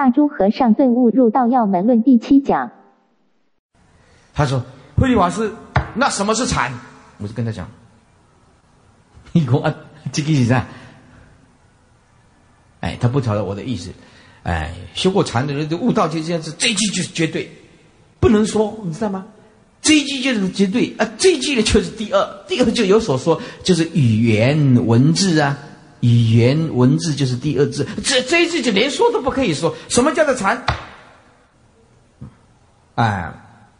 [0.00, 2.70] 大珠和尚顿悟入道要门论第七讲。
[4.32, 4.64] 他说
[4.96, 5.52] ：“慧律法师，
[5.94, 6.72] 那什么是禅？”
[7.20, 7.68] 我就跟他讲
[9.32, 9.74] ：“你讲啊，
[10.10, 10.66] 这个是啥？”
[12.80, 13.90] 哎，他不晓得我的意思。
[14.42, 17.50] 哎，修过禅的人，就悟道就这样子，这一句就是绝对，
[18.18, 19.26] 不能说，你知道吗？
[19.82, 25.58] 这一句就是绝对啊，这一句呢就是第二，第二就有所说，就是语言文字啊，
[26.00, 29.74] 语言文字就是第二字，这这一句就连说都不可以说。
[29.88, 30.64] 什么叫做禅？
[32.96, 33.32] 哎，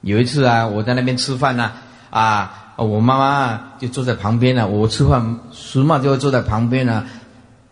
[0.02, 1.72] 有一次啊，我在那边吃饭呢，
[2.10, 7.06] 啊，我妈妈就坐在旁边呢，我吃饭，叔妈就坐在旁边呢，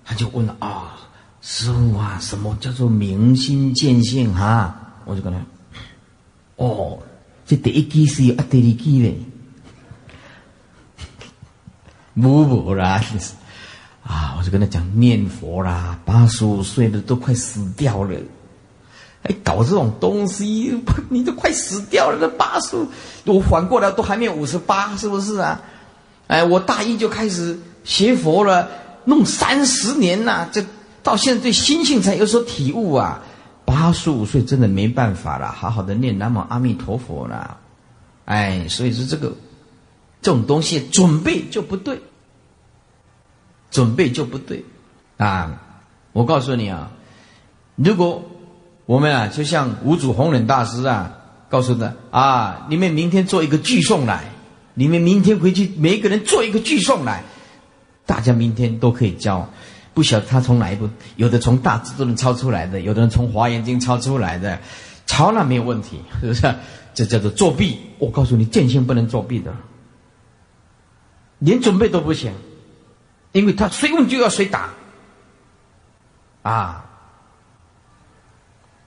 [0.04, 0.94] 他就问了啊。
[1.40, 4.74] 师傅啊，什么叫做明心见性哈？
[5.04, 5.38] 我就跟他，
[6.56, 6.98] 哦，
[7.46, 9.16] 这第一句是啊，第二句嘞，
[12.20, 13.00] 不不啦，
[14.08, 18.18] 啊，我就跟他讲念佛啦，八十五岁的都快死掉了，
[19.22, 20.74] 还搞这种东西，
[21.10, 22.76] 你都快死掉了，这八十，
[23.26, 25.60] 我反过来都还没有五十八，是不是啊？
[26.26, 28.68] 哎，我大一就开始学佛了，
[29.04, 30.64] 弄三十年呐，这。
[31.00, 33.22] 到现在对心性才有所体悟啊！
[33.64, 37.56] 八十五岁真的没办法了，好好的念南无阿弥陀佛了。
[38.26, 39.32] 哎，所以说这个
[40.20, 41.98] 这种东西准备就不对，
[43.70, 44.64] 准备就不对
[45.16, 45.62] 啊！
[46.12, 46.90] 我告诉你啊，
[47.76, 48.22] 如果
[48.86, 54.24] 我们啊，就像五祖弘忍大师啊，告诉的啊，你们明天做一个聚诵来，
[54.74, 57.22] 你们明天回去每一个人做一个聚诵来，
[58.06, 59.48] 大家明天都可以教。
[59.94, 64.60] 不晓得他从哪一部，有的从大智都能抄出来的，有的人从华严经抄出来的，
[65.06, 66.54] 抄那没有问题，是不是？
[66.94, 67.78] 这叫做作弊。
[67.98, 69.52] 我告诉你，剑心不能作弊的，
[71.40, 72.32] 连准备都不行，
[73.38, 74.68] 因为他谁问就要谁答。
[76.42, 76.84] 啊！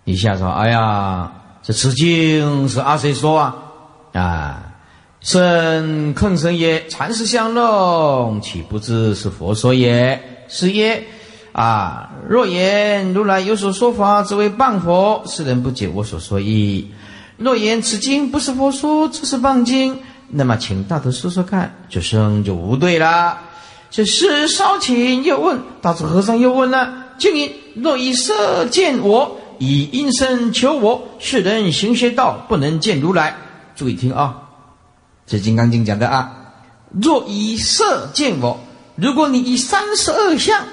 [0.04, 3.56] 一下说，哎呀，这此经是阿谁说啊？
[4.14, 4.74] 啊，
[5.22, 10.46] 圣坑神也，禅师相弄，岂不知是佛说也？
[10.50, 11.06] 是耶，
[11.54, 12.12] 啊！
[12.28, 16.92] 若言如来有所说法，只为谤佛，世人不解我所说意。
[17.38, 23.38] 若言此经不是佛说，只是谤经，那么请大德说说看，这声就无对了。
[23.92, 33.36] 这是少顷又问，大智和尚又问了：静音若以色见我，以音声求我，世人行邪道，不能见如来。
[33.76, 34.48] 注意听啊，
[35.28, 36.54] 这《金刚经》讲的啊，
[36.90, 38.62] 若以色见我。
[38.96, 40.66] 如果你以三十二相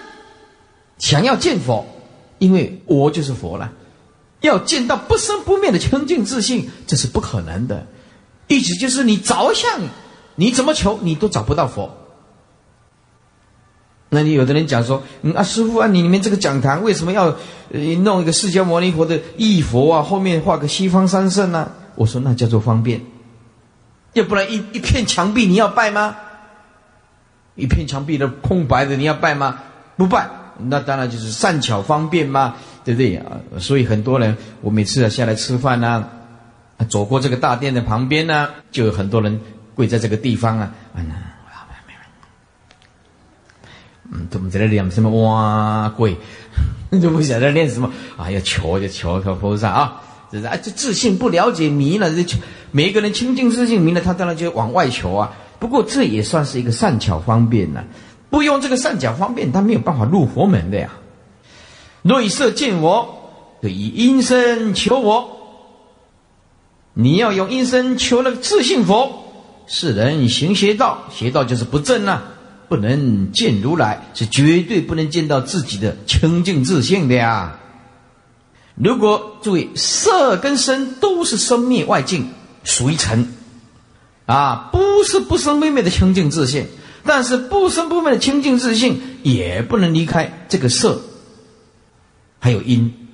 [0.98, 1.86] 想要见佛，
[2.38, 3.72] 因为我就是佛了，
[4.42, 7.86] 要见到不生不灭的清净自信，这是不可能的。
[8.46, 9.80] 意思就是你着相，
[10.36, 11.96] 你怎么求你都找不到佛。
[14.10, 17.36] 那你有的人讲说，嗯啊，师傅啊，你里面这个讲堂为什么要
[18.02, 21.70] 弄一个释迦牟尼佛的义佛啊，后面画个西方三圣呢？
[21.94, 23.02] 我说那叫做方便，
[24.14, 26.16] 要不然一一片墙壁你要拜吗？
[27.54, 29.58] 一片墙壁的空白的，你要拜吗？
[29.96, 32.54] 不拜，那当然就是善巧方便嘛，
[32.84, 33.24] 对不对啊？
[33.58, 36.08] 所以很多人，我每次啊下来吃饭呢，
[36.88, 39.40] 走过这个大殿的旁边呢，就有很多人
[39.74, 41.10] 跪在这个地方啊，嗯，
[44.10, 46.16] 嗯，怎么在那念什么哇跪，
[47.02, 48.30] 就不晓得念什么啊？
[48.30, 50.00] 要求就求求菩萨啊，
[50.32, 52.36] 这是啊，这自信不了解迷了，这
[52.70, 55.32] 每一个人清净自信迷了，他当然就往外求啊。
[55.58, 57.84] 不过这也算是一个善巧方便呢，
[58.30, 60.90] 不用这个善巧方便，他没有办法入佛门的呀。
[62.02, 63.30] 内色见我，
[63.60, 65.36] 以阴身求我，
[66.94, 69.24] 你要用阴身求那个自信佛。
[69.66, 72.22] 世人行邪道，邪道就是不正呐，
[72.68, 77.58] 不能见如来，是绝对不能见到自己的清净自信的呀。
[78.74, 82.30] 如果注意色跟身都是生灭外境，
[82.64, 83.26] 属于尘。
[84.26, 86.66] 啊，不是不生不灭的清净自信，
[87.02, 91.00] 但是不生不灭的清净自信也不能离开这个色，
[92.38, 93.08] 还有因，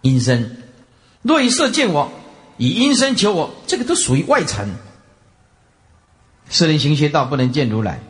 [0.00, 0.62] 因身。
[1.20, 2.10] 若以色见我，
[2.56, 4.70] 以因身求我，这个都属于外尘。
[6.48, 8.00] 世人行邪道，不能见如来。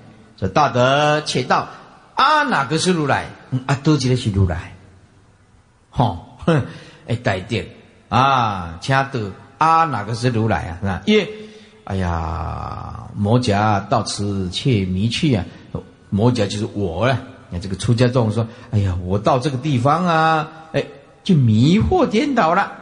[0.40, 1.68] 说大德且道
[2.16, 3.26] 啊，哪个是如来？
[3.66, 4.74] 啊，都记得是如来。
[5.90, 6.38] 吼，
[7.06, 7.68] 哎，带电
[8.08, 10.78] 啊，恰得啊，哪个是如来啊？
[10.82, 11.30] 那因为。
[11.84, 15.44] 哎呀，魔甲到此却迷去啊！
[16.08, 17.18] 魔甲就是我了。
[17.48, 20.84] 你这个出家众说：“哎呀，我到这个地方啊，哎，
[21.24, 22.74] 就迷惑颠倒了。”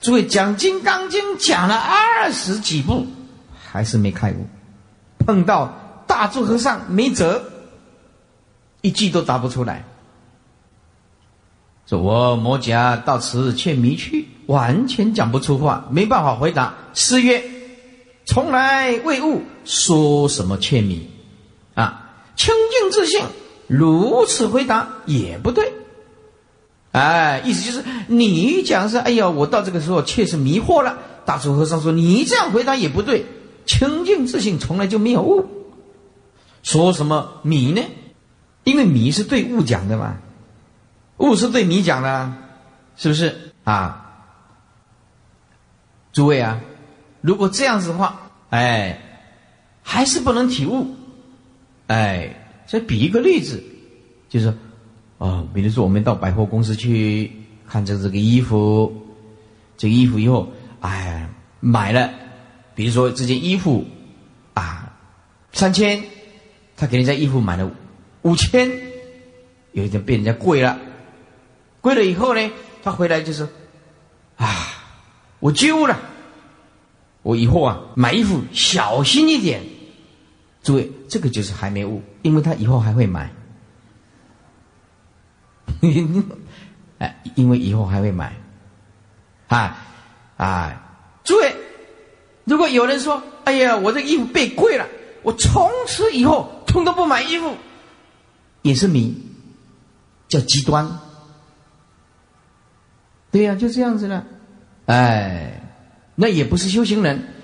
[0.00, 3.06] 诸位讲《金刚经》讲了二十几部，
[3.62, 4.48] 还是没开悟。
[5.24, 5.72] 碰到
[6.06, 7.42] 大智和尚没辙，
[8.80, 9.84] 一句都答不出来。
[11.86, 16.74] 说我摩甲到此却迷去，完全讲不出话，没办法回答。
[16.94, 17.42] 诗曰
[18.24, 21.10] ：“从来未悟，说什么却迷？
[21.74, 23.22] 啊，清净自信，
[23.66, 25.72] 如此回答也不对。
[26.92, 30.98] 哎，意思就是你讲是，哎呀，我到这个时候确实迷惑了。
[31.24, 33.26] 大智和尚说，你这样回答也不对。
[33.64, 35.46] 清净自信从来就没有悟，
[36.62, 37.82] 说什么迷呢？
[38.64, 40.16] 因为迷是对物讲的嘛。”
[41.18, 42.34] 物是对你讲的，
[42.96, 44.24] 是不是啊？
[46.12, 46.60] 诸位啊，
[47.20, 49.00] 如果这样子的话，哎，
[49.82, 50.96] 还是不能体悟，
[51.86, 52.34] 哎，
[52.66, 53.62] 再比一个例子，
[54.28, 54.52] 就是，
[55.18, 57.30] 哦，比如说我们到百货公司去
[57.68, 58.92] 看这这个衣服，
[59.76, 61.30] 这个衣服以后，哎，
[61.60, 62.10] 买了，
[62.74, 63.84] 比如说这件衣服
[64.54, 64.92] 啊，
[65.52, 66.02] 三千，
[66.82, 67.70] 他给人家衣服买了
[68.22, 68.68] 五千，
[69.70, 70.76] 有一天被人家贵了。
[71.80, 72.50] 贵了以后呢，
[72.82, 73.48] 他回来就说，
[74.36, 74.48] 啊，
[75.38, 75.96] 我丢了，
[77.22, 79.62] 我以后啊买衣服小心一点。
[80.64, 83.30] 诸位，这个就是还没悟，因为他以后还会买。
[86.98, 88.34] 哎，因为以后还会买，
[89.46, 89.78] 啊
[90.36, 90.82] 啊，
[91.22, 91.54] 诸位，
[92.42, 94.88] 如果有人说，哎呀，我这衣服被贵了，
[95.22, 97.56] 我从此以后通通不买衣服，
[98.62, 99.14] 也是迷，
[100.28, 100.98] 叫极端。
[103.30, 104.26] 对呀，就这样子了，
[104.86, 105.62] 哎，
[106.14, 107.34] 那也不是修行人，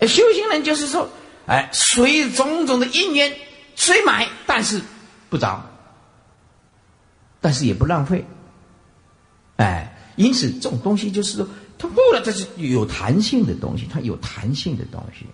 [0.00, 1.08] 修行人就是说，
[1.46, 3.32] 哎，随种种的因缘，
[3.76, 4.82] 虽买，但是
[5.30, 5.64] 不着，
[7.40, 8.26] 但是也不浪费，
[9.58, 11.46] 哎，因此这种东西就是说，
[11.78, 15.24] 它不了，这是有弹性的东西，它有弹性的东西，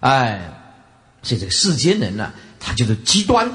[0.00, 0.65] 哎，
[1.26, 3.50] 所以这个世间人呢，他就是极端，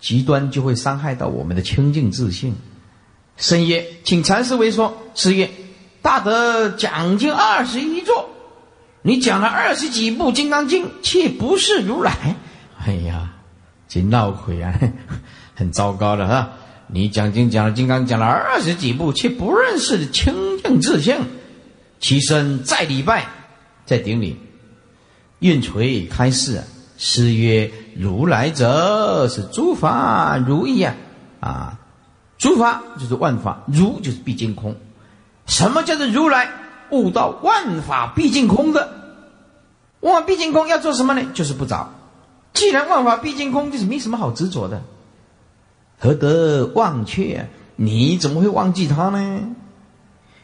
[0.00, 2.54] 极端就会伤害到我们的清净自信。
[3.36, 4.96] 深夜，请禅师为说。
[5.14, 5.50] 师曰
[6.00, 8.30] ：“大德讲经二十一座，
[9.02, 12.34] 你讲了二十几部《金刚经》，却不是如来。
[12.78, 13.30] 哎呀，
[13.86, 14.72] 这闹鬼啊，
[15.54, 16.50] 很糟糕的哈！
[16.86, 21.14] 你讲经讲了《金刚》，讲了二十几部，却不认识清净自性。
[22.00, 23.26] 其身再礼拜，
[23.84, 24.38] 在顶礼，
[25.40, 26.62] 愿垂开示。
[26.98, 30.94] 师曰：如来者，是诸法如意啊！
[31.40, 31.80] 啊！”
[32.38, 34.76] 诸法就是万法，如就是毕竟空。
[35.46, 36.50] 什么叫做如来
[36.90, 38.92] 悟到万法毕竟空的？
[40.00, 41.22] 万法毕竟空要做什么呢？
[41.32, 41.94] 就是不着。
[42.52, 44.82] 既然万法毕竟空，就是没什么好执着的，
[45.98, 47.48] 何得忘却？
[47.76, 49.40] 你怎么会忘记他呢？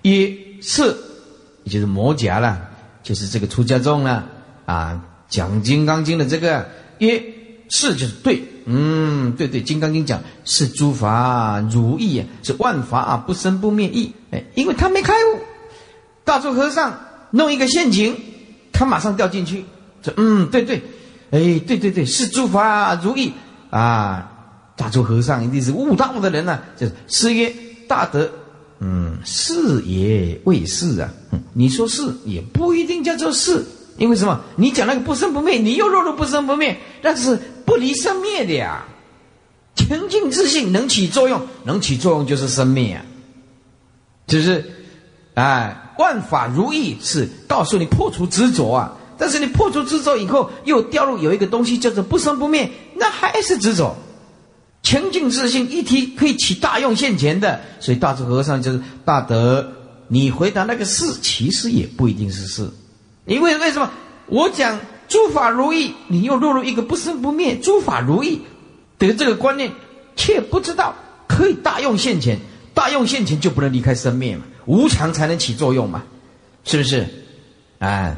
[0.02, 0.96] 一是，
[1.64, 2.70] 也就是摩羯了，
[3.02, 4.26] 就是这个出家众了
[4.66, 6.68] 啊，讲《金刚经》的这个
[6.98, 7.20] 一。
[7.74, 14.12] 是就是对，嗯，对对，《金刚经》讲是诸法如意啊，是万法啊不生不灭意。
[14.30, 15.38] 哎，因为他没开悟，
[16.22, 17.00] 大众和尚
[17.30, 18.14] 弄一个陷阱，
[18.74, 19.64] 他马上掉进去。
[20.02, 20.82] 说嗯，对对，
[21.30, 23.32] 哎，对对对，是诸法如意
[23.70, 24.28] 啊。
[24.76, 27.50] 大众和尚一定是悟道的人呢，就是诗曰
[27.88, 28.30] 大德，
[28.80, 31.08] 嗯，是也未是啊。
[31.54, 33.64] 你说是也不一定叫做是。
[33.98, 34.40] 因为什么？
[34.56, 38.84] 你讲那个不生不灭，你又落入不生不灭，那是不离生灭的呀。
[39.74, 43.04] 清净自信能起作用，能起作用就是生灭啊。
[44.26, 44.64] 就是，
[45.34, 48.96] 哎，万法如意是告诉你破除执着啊。
[49.18, 53.96] 但是你破除执着以后，又掉入有一个东西叫做不生不灭，那还是执着。
[54.82, 59.72] 清净自信一提可以起大用现前的，所以大智和尚就是大德。
[60.08, 62.68] 你回答那个是，其实也不一定是是。
[63.24, 63.90] 因为为什么
[64.26, 68.42] 我讲诸法如意，你又落入一个不生不灭诸法如意
[68.98, 69.70] 的这个观念，
[70.16, 70.94] 却不知道
[71.28, 72.38] 可以大用现前，
[72.74, 76.02] 大用现前就不能离开生灭嘛，无常才能起作用嘛，
[76.64, 77.06] 是不是？
[77.78, 78.16] 啊，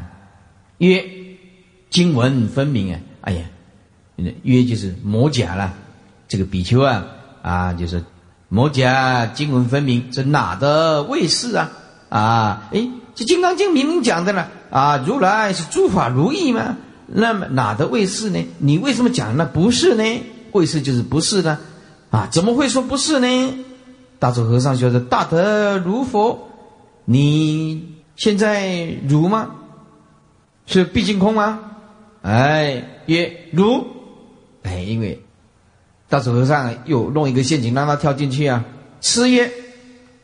[0.78, 1.04] 曰
[1.90, 3.44] 经文分明啊，哎呀，
[4.42, 5.74] 曰就是魔甲了，
[6.28, 7.04] 这个比丘啊
[7.42, 8.02] 啊，就是
[8.48, 11.72] 魔甲经文分明，这哪的卫士啊
[12.08, 12.68] 啊？
[12.72, 12.88] 哎。
[13.16, 16.76] 这《金刚经》明明讲的呢，啊，如来是诸法如意吗？
[17.06, 18.44] 那么哪的为是呢？
[18.58, 20.02] 你为什么讲那不是呢？
[20.50, 21.60] 为是就是不是呢？
[22.10, 23.54] 啊，怎么会说不是呢？
[24.18, 26.48] 大智和尚说的：“大德如佛，
[27.04, 29.52] 你现在如吗？
[30.66, 31.60] 是毕竟空吗？”
[32.22, 33.86] 哎，曰如。
[34.64, 35.22] 哎，因为
[36.08, 38.64] 大智和尚又弄一个陷阱让他跳进去啊。
[39.00, 39.52] 吃曰，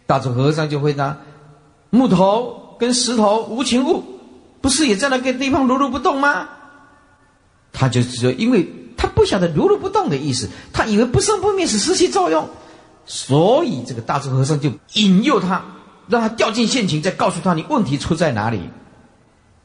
[0.09, 1.19] 大智和尚就回答：
[1.91, 2.59] 木头。
[2.81, 4.03] 跟石头无情物，
[4.61, 6.49] 不是也在那个地方如如不动吗？
[7.73, 12.49] 他就是说，因为他不晓得如如不动的意思，他以为不生不灭是失去作用，
[13.07, 15.63] 所以这个大智和尚就引诱他，
[16.09, 18.61] 让他掉进陷阱，再告诉他你问题出在哪里。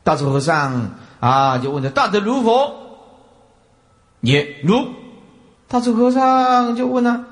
[0.04, 2.76] 大智和尚啊，就问他大德如佛？
[4.22, 4.88] 也如。
[5.68, 7.26] 大智和尚就问了：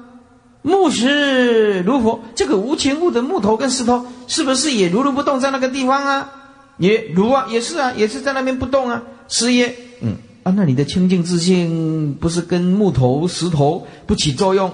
[0.64, 2.20] 木石如佛？
[2.34, 6.32] 这个无情物的木头跟石头，是不是也如如不动在那个地方啊？
[6.78, 9.04] 也如啊，也是啊，也是在那边不动啊。
[9.28, 14.72] 是也，嗯啊，那你的清净自信不是跟木头、石头不起作用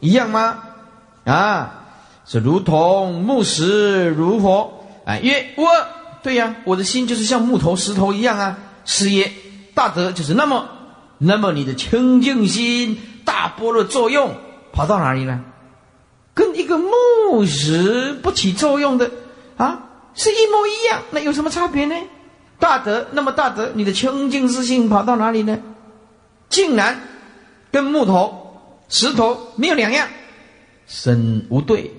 [0.00, 0.58] 一样吗？
[1.24, 1.84] 啊，
[2.24, 5.18] 是如同木石如佛啊。
[5.18, 5.66] 曰我，
[6.22, 8.58] 对呀，我的心就是像木头、石头一样啊。
[8.84, 9.32] 是也，
[9.74, 10.68] 大德就是那么，
[11.18, 14.34] 那么你的清净心大波的作用
[14.72, 15.44] 跑到哪里呢？
[16.32, 19.10] 跟一个木石不起作用的
[19.56, 19.87] 啊。
[20.18, 21.94] 是一模一样，那有什么差别呢？
[22.58, 25.58] 大德那么大德，你的清净之心跑到哪里呢？
[26.50, 27.00] 竟然
[27.72, 28.60] 跟木头、
[28.90, 30.06] 石头没有两样，
[30.86, 31.90] 身无对。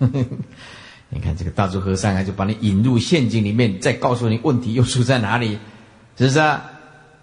[1.10, 5.58] 你看这个大珠和尚啊，就把你引入陷阱里面，再告诉你问题又出在哪里，
[6.18, 6.38] 是不是？
[6.38, 6.62] 啊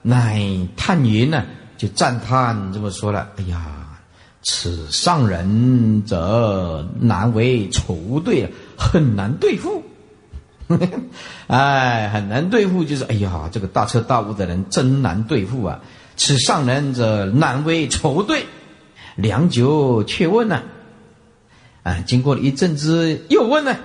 [0.08, 0.40] 乃
[0.78, 1.44] 叹云呢，
[1.78, 4.00] 就赞叹这么说了：“哎呀，
[4.44, 9.82] 此上人则难为仇对，很难对付。”
[11.48, 15.80] 哎，很难对付，就是哎呀，这个大彻大悟的人真难对付啊！
[16.18, 18.46] 此上人者难为仇对，
[19.16, 20.64] 良久却问呢，
[21.84, 23.76] 啊，经过了一阵子又问呢，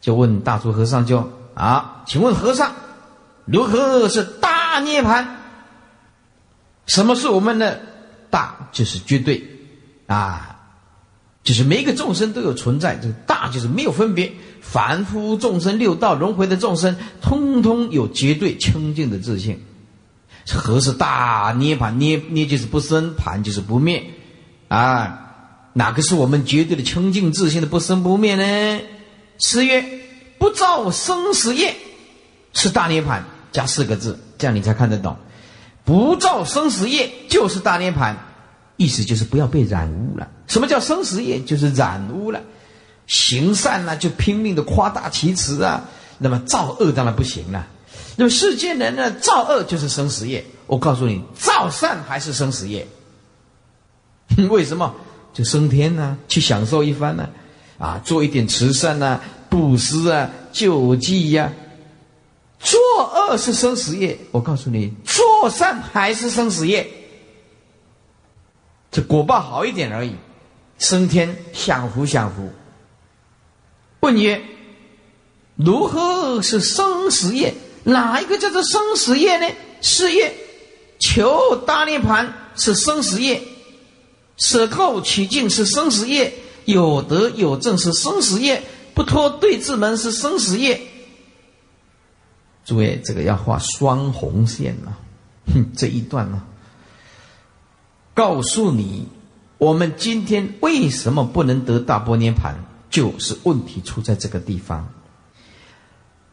[0.00, 2.72] 就问大珠和尚就啊，请问和尚，
[3.44, 5.38] 如何是大涅盘？
[6.86, 7.80] 什么是我们的
[8.30, 8.68] 大？
[8.70, 9.42] 就是绝对
[10.06, 10.55] 啊，
[11.46, 14.32] 就是每一个众生都有存在，这个大就是没有分别。
[14.60, 19.64] 凡夫众生六道轮回的众生，通通有绝对清净的自信。
[20.52, 22.00] 何是大涅盘？
[22.00, 24.02] 涅涅就是不生，盘就是不灭。
[24.66, 25.20] 啊，
[25.72, 28.80] 哪个是我们绝对的清净自信的不生不灭呢？
[29.38, 29.84] 诗曰
[30.38, 31.76] 不造生死业，
[32.54, 33.24] 是大涅盘。
[33.52, 35.16] 加四个字，这样你才看得懂。
[35.84, 38.25] 不造生死业就是大涅盘，
[38.76, 40.28] 意思就是不要被染污了。
[40.46, 41.40] 什么叫生死业？
[41.40, 42.40] 就是染污了。
[43.06, 45.84] 行善呢，就拼命的夸大其词啊。
[46.18, 47.66] 那么造恶当然不行了。
[48.16, 50.44] 那么世间人呢，造恶就是生死业。
[50.66, 52.86] 我告诉你，造善还是生死业。
[54.50, 54.94] 为什么？
[55.32, 57.28] 就升天呢，去享受一番呢？
[57.78, 61.52] 啊，做一点慈善呐，布施啊，救济呀。
[62.58, 64.18] 作恶是生死业。
[64.32, 66.90] 我告诉你，做善还是生死业。
[68.96, 70.12] 这果报好一点而已，
[70.78, 72.50] 升天享福享福。
[74.00, 74.40] 问曰：
[75.54, 77.52] 如何是生死业？
[77.84, 79.54] 哪一个叫做生死业呢？
[79.82, 80.34] 是业
[80.98, 83.42] 求大涅盘是生死业，
[84.38, 86.32] 舍垢取净是生死业，
[86.64, 88.62] 有德有正是生死业，
[88.94, 90.80] 不脱对治门是生死业。
[92.64, 94.94] 诸位，这个要画双红线呐！
[95.52, 96.42] 哼，这一段呢，
[98.16, 99.08] 告诉你，
[99.58, 102.54] 我们今天为什么不能得大波涅盘？
[102.88, 104.88] 就是问题出在这个地方。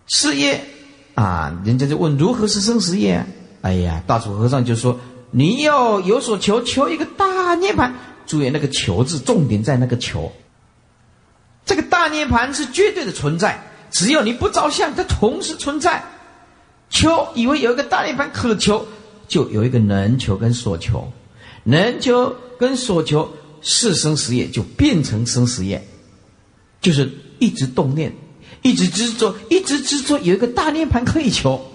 [0.07, 0.63] 事业
[1.13, 3.25] 啊，人家就问如何是生死业？
[3.61, 4.97] 哎呀，大楚和尚就说：
[5.31, 7.93] 你要有所求，求一个大涅盘。
[8.25, 10.31] 注意那个“求”字，重点在那个“求”。
[11.67, 13.61] 这个大涅盘是绝对的存在，
[13.91, 16.01] 只要你不着相，它同时存在。
[16.89, 18.87] 求以为有一个大涅盘可求，
[19.27, 21.11] 就有一个能求跟所求，
[21.63, 25.85] 能求跟所求是生死业，就变成生死业。
[26.81, 28.13] 就是一直动念，
[28.61, 31.65] 一直执着，一直执着，有一个大涅盘可以求，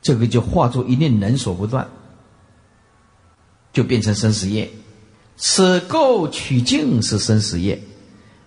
[0.00, 1.86] 这个就化作一念能所不断，
[3.74, 4.70] 就变成生死业。
[5.36, 7.78] 舍垢取净是生死业，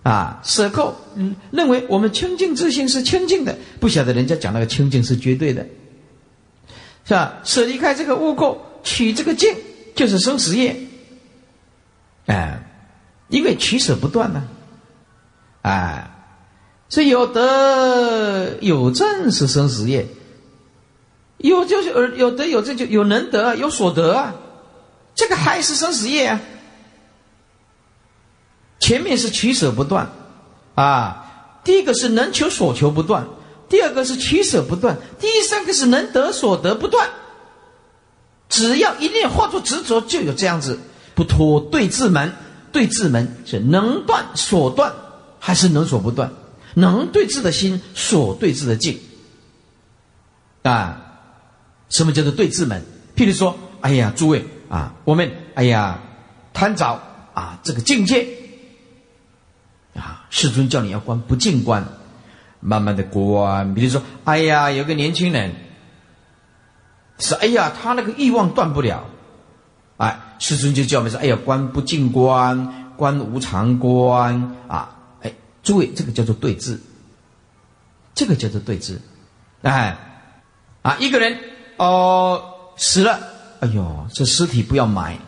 [0.02, 5.64] 啊，舍垢，嗯，认为我们清净自性是清净的，不晓得人家讲那个清净是绝对的，
[7.04, 7.38] 是吧？
[7.44, 9.54] 舍离开这个污垢，取这个净，
[10.00, 10.74] 就是生死业，
[12.24, 12.62] 哎，
[13.28, 14.48] 因为取舍不断呢。
[15.60, 16.10] 哎，
[16.88, 20.06] 所以有得有正是生死业，
[21.36, 24.34] 有就是有有德有正就有能得有所得啊，
[25.14, 26.40] 这个还是生死业啊。
[28.78, 30.10] 前面是取舍不断，
[30.76, 33.28] 啊，第一个是能求所求不断，
[33.68, 37.10] 第二个是取舍不断，第三个是能得所得不断。
[38.50, 40.78] 只要一念化作执着，就有这样子
[41.14, 42.34] 不脱对治门，
[42.70, 44.92] 对治门是能断所断。
[45.42, 46.30] 还是能所不断，
[46.74, 48.98] 能对治的心，所对治的境。
[50.62, 51.00] 啊，
[51.88, 52.82] 什么叫做对治门？
[53.16, 55.98] 譬如说，哎呀，诸位啊，我们哎呀，
[56.52, 57.00] 贪着
[57.32, 58.28] 啊，这个境界
[59.94, 61.82] 啊世尊叫你要观不净观，
[62.60, 63.74] 慢慢的观。
[63.74, 65.54] 比如说，哎呀，有个年轻人，
[67.20, 69.04] 是哎呀，他那个欲望断不了，
[69.98, 76.78] 哎，师尊就叫我们说，哎呀，观不净观，观无常观啊，哎，诸位，这个叫做对峙，
[78.14, 78.96] 这个叫做对峙，
[79.62, 79.96] 哎，
[80.82, 81.38] 啊，一个人
[81.76, 82.42] 哦
[82.76, 83.20] 死了，
[83.60, 85.18] 哎呦，这尸体不要埋，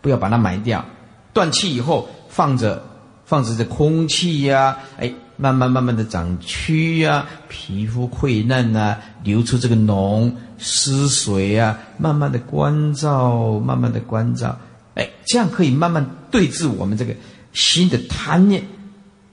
[0.00, 0.84] 不要把它埋掉，
[1.32, 2.82] 断气以后放着。
[3.24, 5.10] 放着这空气呀，哎，
[5.42, 14.56] 慢慢慢慢的长蛆呀，皮肤溃烂呐，流出这个脓湿水啊，慢慢的关照，慢慢的关照，
[14.94, 17.12] 哎，这样可以慢慢对治我们这个
[17.52, 18.62] 新的贪念。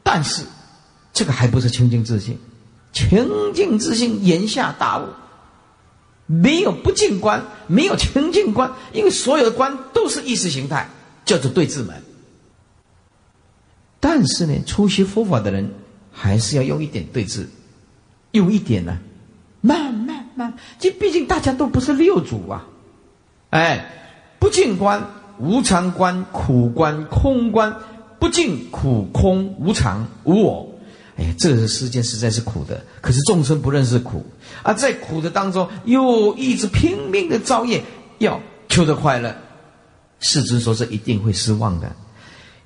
[0.02, 0.44] 但是，
[1.14, 2.40] 这个还不是清净自信，
[2.92, 5.06] 清净自信言下大悟，
[6.26, 10.90] 没有不净观，没有清净观，因为所有的观都是意识形态，
[11.24, 12.02] 叫做对治门。
[14.00, 15.70] 但是呢，初学佛法的人
[16.22, 17.48] 还是要用一点对治，
[18.32, 18.98] 用一点呢，
[19.62, 22.68] 慢慢慢，这毕竟大家都不是六祖啊，
[23.52, 23.90] 哎，
[24.38, 25.02] 不净观、
[25.40, 27.74] 无常观、苦观、空观，
[28.20, 30.70] 不净苦空无常无我，
[31.16, 32.84] 哎呀，这个世间实在是苦的。
[33.00, 34.26] 可是众生不认识苦，
[34.62, 37.82] 啊，在苦的当中又一直拼命的造业，
[38.18, 39.34] 要求得快乐，
[40.20, 41.90] 世尊说这一定会失望的。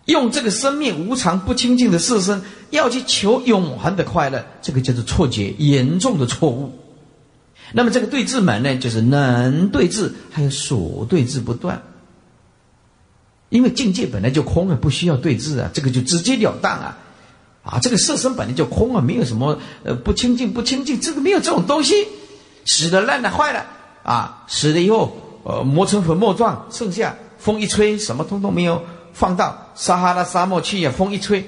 [0.06, 2.42] 用这个生命无常不清净的色身，
[2.72, 6.72] 要去求永恒的快乐，这个叫做错觉，严重的错误。
[7.72, 11.82] 那么这个对治门呢，就是能对治，还有所对治不断。
[13.50, 16.98] 因为境界本来就空啊，不需要对治啊，这个就直截了当啊。
[17.64, 21.94] 啊，这个色身本来就空啊，没有什么呃不清净不清净，这个没有这种东西，
[22.66, 23.66] 死的烂的坏了
[24.04, 28.84] 啊，死了以后呃磨成粉末状，剩下风一吹，什么通通没有。
[29.14, 31.46] 放到撒哈拉沙漠去呀，风一吹，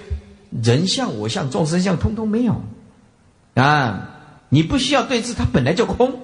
[0.63, 2.62] 人像我像众生像，通通没有
[3.55, 4.12] 啊！
[4.50, 6.19] 你不需要对峙，它本来就空，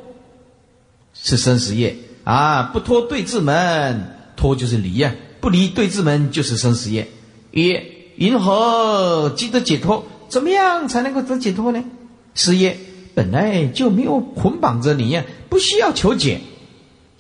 [1.13, 2.69] 是生死业啊！
[2.71, 7.09] 不脱对峙门，脱就是离呀，不离对峙门就是生死业。
[7.51, 7.77] 一
[8.15, 10.05] 云何即得解脱？
[10.29, 11.83] 怎么样才能够得解脱呢？
[12.35, 12.77] 事业
[13.13, 16.39] 本来就没有捆绑着你呀，不需要求解，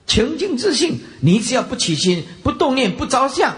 [0.07, 3.55] 清净自信，你只要不起心、不动念、不着相。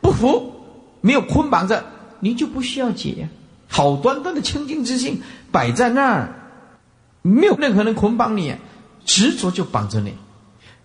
[0.00, 0.52] 不服，
[1.00, 1.84] 没有捆绑着，
[2.20, 3.28] 你就不需要解。
[3.68, 6.34] 好端端的清净之心摆在那儿，
[7.22, 8.54] 没有任何人捆绑你，
[9.04, 10.14] 执着就绑着你。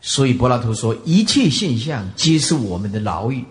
[0.02, 3.44] 所以柏拉图说，一切现象皆是我们的牢狱，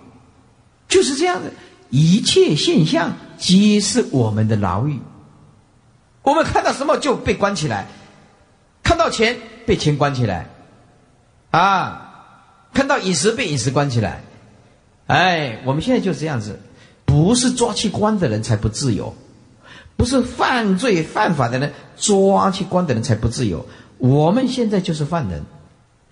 [0.87, 1.51] 就是这样的。
[1.91, 4.99] 一切现象皆是我们的牢狱。
[6.23, 7.87] 我们看到什么就被关起来，
[8.83, 10.49] 看到钱被钱关起来，
[11.51, 14.23] 啊，看到饮食被饮食关起来。
[15.07, 16.59] 哎，我们现在就是这样子，
[17.05, 19.15] 不是抓去关的人才不自由，
[19.97, 23.67] 不是犯罪犯法的人抓去关的人才不自由。
[23.99, 25.43] 我们现在就是犯人，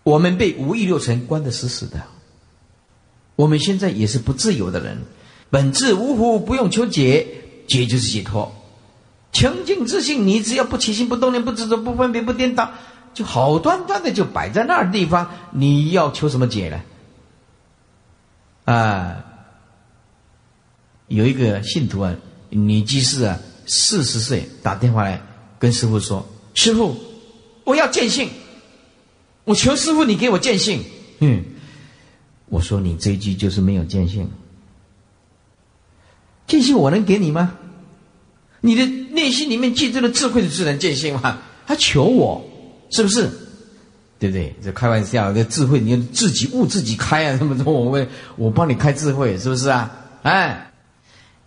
[0.02, 2.02] 我们被五欲六尘关得死死的，
[3.34, 4.98] 我们现在也是不自由的人。
[5.50, 7.26] 本质无苦，不用求解，
[7.66, 8.52] 解就是解脱。
[9.32, 12.70] 清净自信，你只要不起心、不动念、不执着、不分别、不颠倒，
[13.14, 15.30] 就好端端的就摆在那儿地方。
[15.50, 16.78] 你要求什么解呢？
[18.64, 19.24] 啊，
[21.08, 22.14] 有一个信徒啊，
[22.50, 25.20] 女居士啊，四十岁打电话来
[25.58, 26.96] 跟师傅说：“师傅，
[27.64, 28.30] 我要见性，
[29.44, 30.84] 我求师傅你给我见性。”
[31.20, 31.44] 嗯，
[32.46, 34.30] 我说你这一句就是没有见性，
[36.46, 37.56] 见性我能给你吗？
[38.60, 41.42] 你的内心里面记住了智慧的智能见性吗？
[41.66, 42.44] 他求我，
[42.90, 43.28] 是不是？
[44.22, 44.54] 对不对？
[44.62, 47.36] 这开玩笑，这智慧你要自己悟自己开啊！
[47.40, 48.06] 这么多，我问，
[48.36, 49.90] 我帮你开智慧，是不是啊？
[50.22, 50.70] 哎，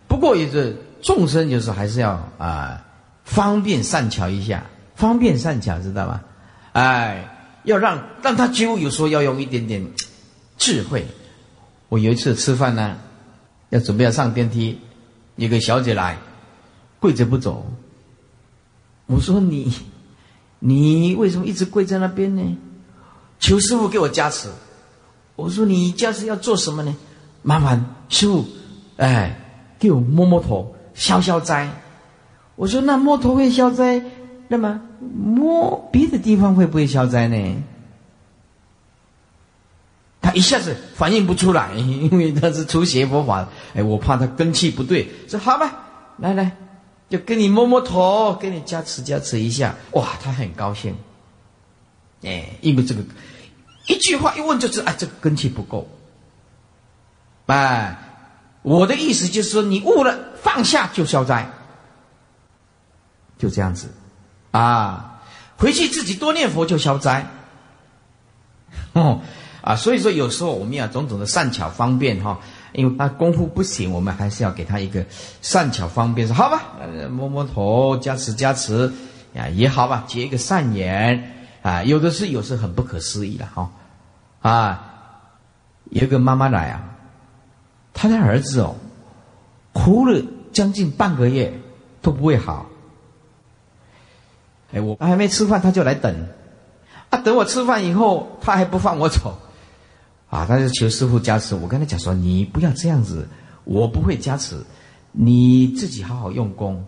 [0.10, 2.86] 不过也是众生，就是还是要啊，
[3.24, 6.22] 方便善巧一下，方便善巧，知道吗？
[6.74, 9.82] 哎，要让让他觉悟，有时候要用一点点
[10.58, 11.08] 智慧。
[11.88, 12.98] 我有一次吃饭呢，
[13.70, 14.82] 要准备要上电梯，
[15.38, 16.18] 有个小姐来，
[17.00, 17.66] 跪着不走。
[19.06, 19.72] 我说你。
[20.68, 22.58] 你为什么一直跪在那边呢？
[23.40, 24.50] 求师傅给我加持。
[25.36, 26.96] 我说你加持要做什么呢？
[27.44, 28.44] 麻烦师傅，
[28.98, 29.40] 哎，
[29.78, 31.70] 给我摸摸头，消消灾。
[32.56, 34.02] 我说那摸头会消灾，
[34.48, 37.64] 那么摸别的地方会不会消灾呢？
[40.20, 43.48] 他一下子反应不出来，因为他是初学佛法。
[43.76, 45.86] 哎，我怕他根气不对，说好吧，
[46.18, 46.58] 来来。
[47.16, 50.94] 就给你摸摸头，给你加持加持一下，哇，他很高兴。
[52.24, 53.02] 哎，因为这个
[53.88, 55.88] 一句话一问就知，哎，这个根气不够。
[57.46, 57.98] 哎，
[58.64, 61.50] 我的意思就是说，你悟了放下就消灾，
[63.38, 63.88] 就这样子，
[64.52, 65.22] 啊，
[65.56, 67.28] 回去自己多念佛就消灾，
[68.92, 69.22] 哦，
[69.62, 72.42] 啊，所以说有时候我们要种种的善巧方便哈，
[72.76, 75.06] 因为他功夫不行，我们还是要给他一个
[75.42, 76.62] 善巧方便，说好吧，
[77.10, 78.92] 摸摸头，加持加持，
[79.34, 83.72] 呀也好吧，结一个善缘，啊，有的是有时很不可思议的哈，
[84.42, 84.92] 啊，
[85.90, 86.84] 有个妈妈来啊，
[87.94, 88.76] 她的儿子哦。
[89.78, 90.22] 哭了
[90.54, 91.60] 将近半个月
[92.02, 92.68] 都不会好。
[94.74, 96.30] 哎，我还没吃饭，他就来等。
[97.10, 99.38] 啊，等我吃饭以后，他还不放我走。
[100.30, 101.56] 啊，他就求师傅加持。
[101.56, 103.28] 我跟他讲说：“你不要这样子，
[103.64, 104.56] 我不会加持，
[105.12, 106.86] 你自己好好用功。”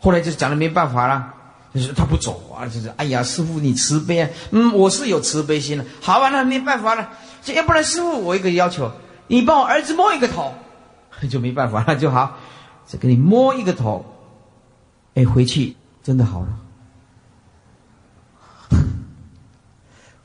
[0.00, 1.34] 后来就讲了没办法了，
[1.74, 5.84] 就是他不走啊，就是哎呀，师傅你慈悲啊，嗯，我是有慈悲心的。
[6.00, 7.10] 好吧，那没办法了，
[7.54, 8.90] 要不然师傅我一个要求，
[9.26, 10.54] 你帮我儿子摸一个头。
[11.28, 12.36] 就没办法了，就好，
[12.86, 14.04] 再给你摸一个头，
[15.14, 16.48] 哎，回去真的好了。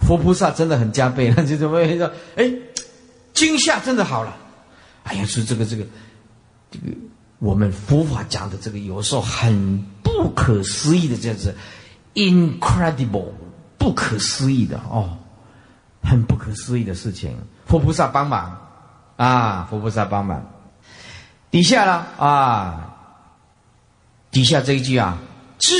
[0.05, 2.11] 佛菩萨真的很加倍了， 就怎么说？
[2.35, 2.51] 哎，
[3.33, 4.35] 惊吓真的好了。
[5.03, 5.83] 哎呀，是这个这个
[6.71, 6.85] 这个，
[7.39, 11.55] 我们佛法讲的这个，有时候很不可思议的，这样子
[12.13, 13.31] ，incredible，
[13.77, 15.17] 不可思议的哦，
[16.01, 17.37] 很不可思议的事情。
[17.65, 18.57] 佛菩萨帮忙
[19.17, 20.49] 啊，佛菩萨帮忙。
[21.51, 22.95] 底下呢啊，
[24.31, 25.17] 底下这一句啊，
[25.59, 25.75] 只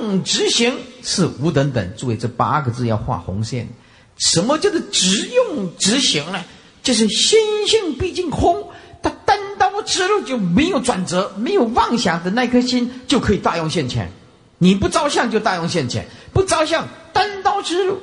[0.00, 1.92] 用执行是无等等。
[1.96, 3.68] 诸位，这八个字要画红线。
[4.16, 6.44] 什么叫做直用直行呢？
[6.82, 8.68] 就是心性毕竟空，
[9.02, 14.10] 他单刀直入就没有转折，没有妄想的那颗心就可以大用现前。
[14.58, 17.98] 你不照相就大用现前，不照相单刀直入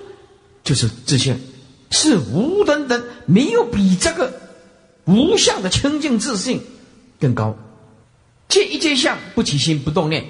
[0.63, 1.39] 就是自信，
[1.91, 4.33] 是无等等，没有比这个
[5.05, 6.61] 无相的清净自信。
[7.19, 7.55] 更高，
[8.49, 10.25] 见一见相不起心不动念，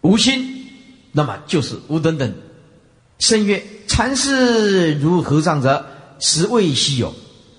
[0.00, 0.59] 无心，
[1.12, 2.34] 那么就是无等等。
[3.18, 5.84] 圣曰：禅师如和尚者，
[6.18, 7.14] 实未稀有。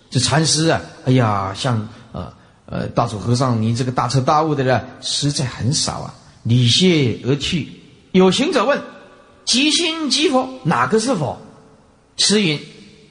[0.09, 2.33] 这禅师啊，哎呀，像呃
[2.65, 6.13] 呃大祖和尚，你这个大彻大悟的人，实在很少啊。
[6.43, 7.69] 礼谢而去。
[8.11, 8.81] 有行者问：
[9.45, 11.39] 即心即佛，哪个是佛？
[12.17, 12.59] 慈云：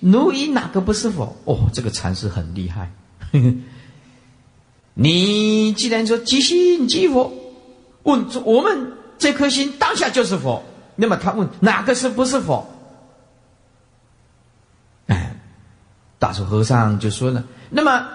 [0.00, 1.36] 奴以哪个不是佛？
[1.44, 2.92] 哦，这个禅师很厉害。
[4.94, 7.32] 你既然说即心即佛，
[8.02, 10.64] 问我们这颗心当下就是佛，
[10.96, 12.66] 那么他问哪个是不是佛？
[15.06, 15.36] 哎，
[16.18, 18.08] 大手和尚就说了：那么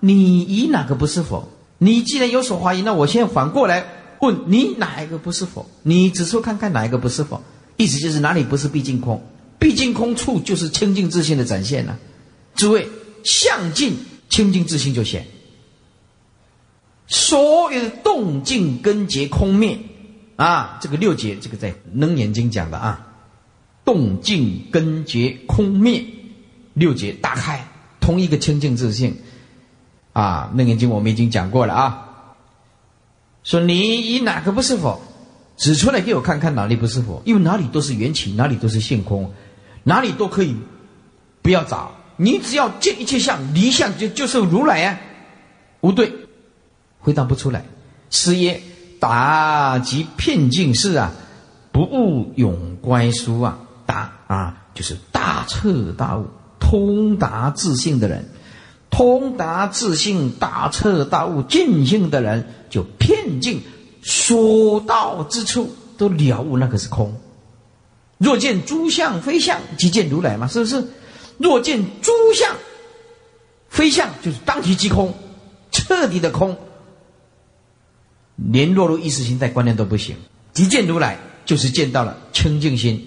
[0.00, 1.48] 你以哪个不是佛？
[1.78, 3.86] 你既然有所怀疑，那我现在反过来
[4.20, 5.64] 问你哪一个不是佛？
[5.84, 7.40] 你指出看看哪一个不是佛？
[7.76, 9.22] 意思就是哪里不是毕竟空？
[9.60, 11.96] 毕竟空处就是清净自信的展现了。
[12.56, 12.88] 诸位，
[13.24, 13.96] 相尽
[14.28, 15.24] 清净自信就显。
[17.06, 19.78] 所有的动静根结空灭，
[20.38, 23.08] 啊，这个六节，这个在《楞严经》讲的啊，
[23.84, 26.04] 动静根结空灭，
[26.74, 27.66] 六节打开，
[28.00, 29.16] 同一个清净自性，
[30.12, 32.04] 啊，《楞严经》我们已经讲过了啊。
[33.42, 35.00] 说你以哪个不是佛，
[35.56, 39.34] 指出来给我看看哪里不是佛，因为哪里都是缘起，哪里都是性空，
[39.82, 40.54] 哪里都可以
[41.42, 45.00] 不要找，你只要见一切相离相就就是如来啊，
[45.80, 46.12] 无对。
[47.00, 47.64] 回答不出来，
[48.10, 48.60] 师曰
[49.00, 51.12] ：“答即片尽是啊，
[51.72, 53.58] 不悟永观书啊。
[53.86, 56.26] 答啊，就是大彻大悟、
[56.60, 58.28] 通达自信的人，
[58.90, 63.62] 通达自信、大彻大悟、尽性的人，就片尽
[64.02, 67.18] 所到之处都了悟，那个是空。
[68.18, 70.84] 若见诸相非相，即见如来嘛，是不是？
[71.38, 72.54] 若见诸相
[73.70, 75.14] 非相，就是当体即空，
[75.70, 76.54] 彻底的空。”
[78.38, 80.16] 连落入意识形态观念都不行，
[80.52, 83.04] 即见如来就是见到了清净心。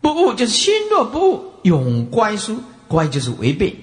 [0.00, 3.74] 不悟就是心若不悟，永乖疏，乖就是违背，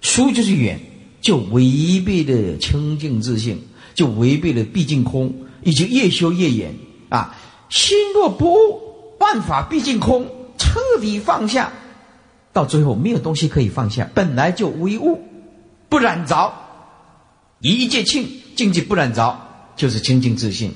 [0.00, 0.80] 疏就是远，
[1.20, 3.60] 就违背了清净自性，
[3.94, 6.74] 就违背了毕竟空，已经越修越远
[7.08, 7.36] 啊！
[7.68, 8.80] 心若不悟，
[9.18, 11.72] 万法毕竟空，彻底放下，
[12.52, 15.20] 到最后没有东西可以放下，本来就无一物，
[15.88, 16.52] 不染着，
[17.60, 18.28] 一切清。
[18.56, 19.38] 境界不染着，
[19.76, 20.74] 就是清净自信。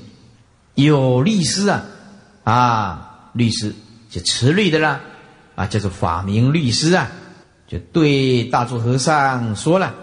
[0.74, 1.82] 有律师啊，
[2.44, 3.74] 啊，律师
[4.08, 5.00] 就持律的啦，
[5.56, 7.10] 啊，叫做法明律师啊，
[7.66, 9.94] 就对大珠和尚说了，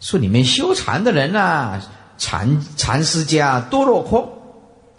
[0.00, 1.80] 说你们修禅的人呐，
[2.18, 4.28] 禅禅师家多落空，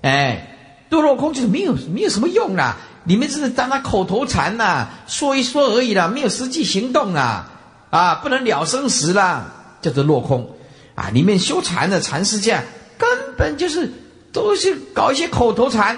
[0.01, 0.55] 哎，
[0.89, 7.51] 多落空就是没有没有什么用啦，你们只是当他口头禅呐，说一说而已啦，没有实际行动啊，
[7.89, 9.45] 啊，不能了生死啦，
[9.81, 10.52] 叫做落空。
[10.95, 12.61] 啊，里面修禅的禅师家
[12.97, 13.91] 根本就是
[14.31, 15.97] 都是搞一些口头禅、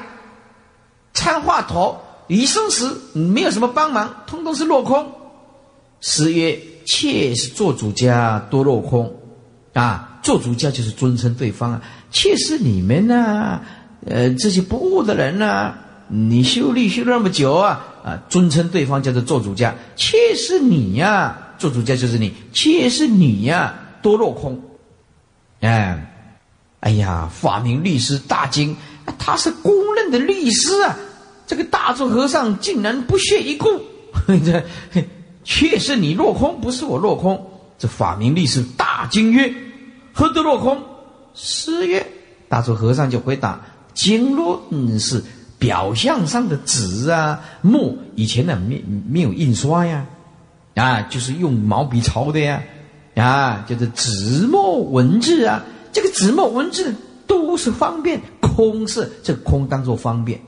[1.13, 5.11] 参话头，离生时没有什么帮忙，通通是落空。
[6.01, 9.13] 诗曰：“妾是做主家多落空。”
[9.73, 13.59] 啊，做主家就是尊称对方啊，妾是你们呐，
[14.05, 15.73] 呃，这些不悟的人呐，
[16.07, 24.61] 你修律修那么久啊，啊，尊称对方叫做做主家，妾是你呀，做主家就是你，妾是你呀，多落空。
[25.65, 25.97] 哎，
[26.81, 28.75] 哎呀，法明律师大惊，
[29.17, 30.95] 他是公认的律师啊，
[31.47, 33.67] 这个大众和尚竟然不屑一顾，
[34.45, 34.63] 这
[35.43, 37.51] 却是你落空，不是我落空。
[37.79, 39.51] 这法明律师大惊曰
[40.13, 40.81] ：“何得落空？”
[41.33, 42.05] 诗曰
[42.47, 43.59] ：“大众和尚就回答：
[43.93, 45.23] 经络嗯是
[45.57, 50.05] 表象上的纸啊墨，以前呢没没有印刷呀，
[50.75, 52.61] 啊，就是用毛笔抄的呀。”
[53.15, 56.93] 啊，就是纸墨文字啊，这个纸墨文字
[57.25, 60.41] 都是方便，空是这个空当做方便，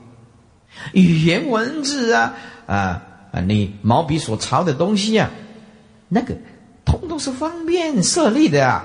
[0.92, 2.34] 语言文字啊
[2.66, 3.02] 啊
[3.32, 5.30] 啊，你毛笔所抄的东西啊，
[6.08, 6.36] 那个
[6.84, 8.84] 通通是方便设立的啊，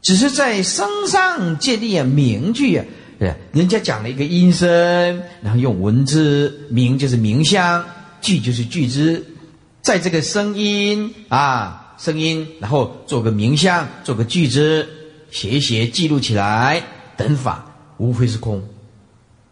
[0.00, 2.84] 只是在声上建立啊名句啊，
[3.18, 7.84] 对人家讲了一个音声，然后用文字名就是名相，
[8.22, 9.24] 句就是句子，
[9.82, 11.82] 在这个声音啊。
[11.98, 14.88] 声音，然后做个名相，做个句子，
[15.30, 16.82] 写一写，记录起来，
[17.16, 18.62] 等法，无非是空。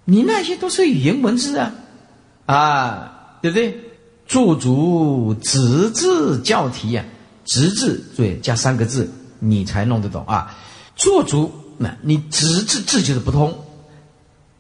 [0.04, 1.72] 你那些都是语言文字啊，
[2.46, 3.74] 啊，对不对？
[4.26, 7.04] 做足直字教题呀，
[7.44, 10.56] 直字对，加三个字，你才弄得懂啊。
[10.96, 13.54] 做足，那你直字字就是不通，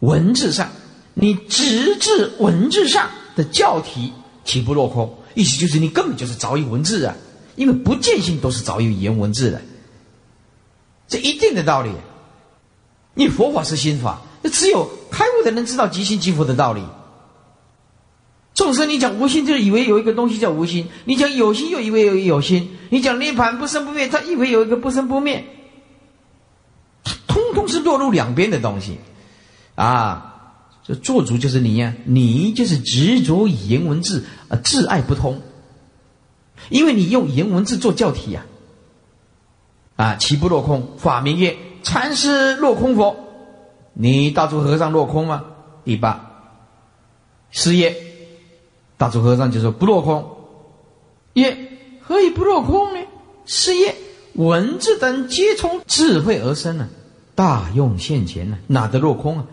[0.00, 0.68] 文字上，
[1.14, 4.12] 你直字文字上的教题
[4.44, 5.16] 岂不落空？
[5.34, 7.14] 意思就是你根本就是着于文字啊。
[7.56, 9.62] 因为不见性都是早有语言文字的，
[11.08, 11.90] 这一定的道理。
[13.14, 16.82] 你佛法是心法，那只有开悟的人知道即心即佛的道理。
[18.54, 25.44] 众生，你讲无心，就以为有一个东西叫无心；你讲有心，又以为有有心；你讲涅盘不生不灭，他以为有一个不生不灭。
[27.26, 28.98] 通通是落入两边的东西
[29.74, 30.30] 啊！
[30.86, 35.40] 这做主就是你呀，你就是执着语言文字啊，自爱不通。
[36.70, 38.46] 因为你用言文字做教体呀，
[39.96, 40.96] 啊，岂不落空？
[40.96, 43.16] 法名曰禅师落空佛，
[43.92, 45.44] 你大珠和尚落空吗？
[45.84, 46.30] 第八，
[47.50, 47.94] 是也。
[48.96, 50.36] 大珠和尚就说不落空。
[51.34, 51.56] 曰
[52.00, 53.00] 何以不落空呢？
[53.44, 53.94] 是也。
[54.34, 56.88] 文字等皆从智慧而生呢，
[57.34, 59.46] 大用现前呢，哪得落空啊？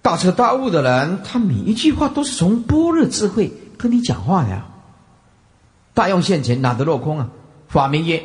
[0.00, 4.68] 大彻大悟的人，他每一句话都是从般若智慧跟你讲话呀。
[5.98, 7.28] 大用现前，哪得落空啊？
[7.66, 8.22] 法名曰：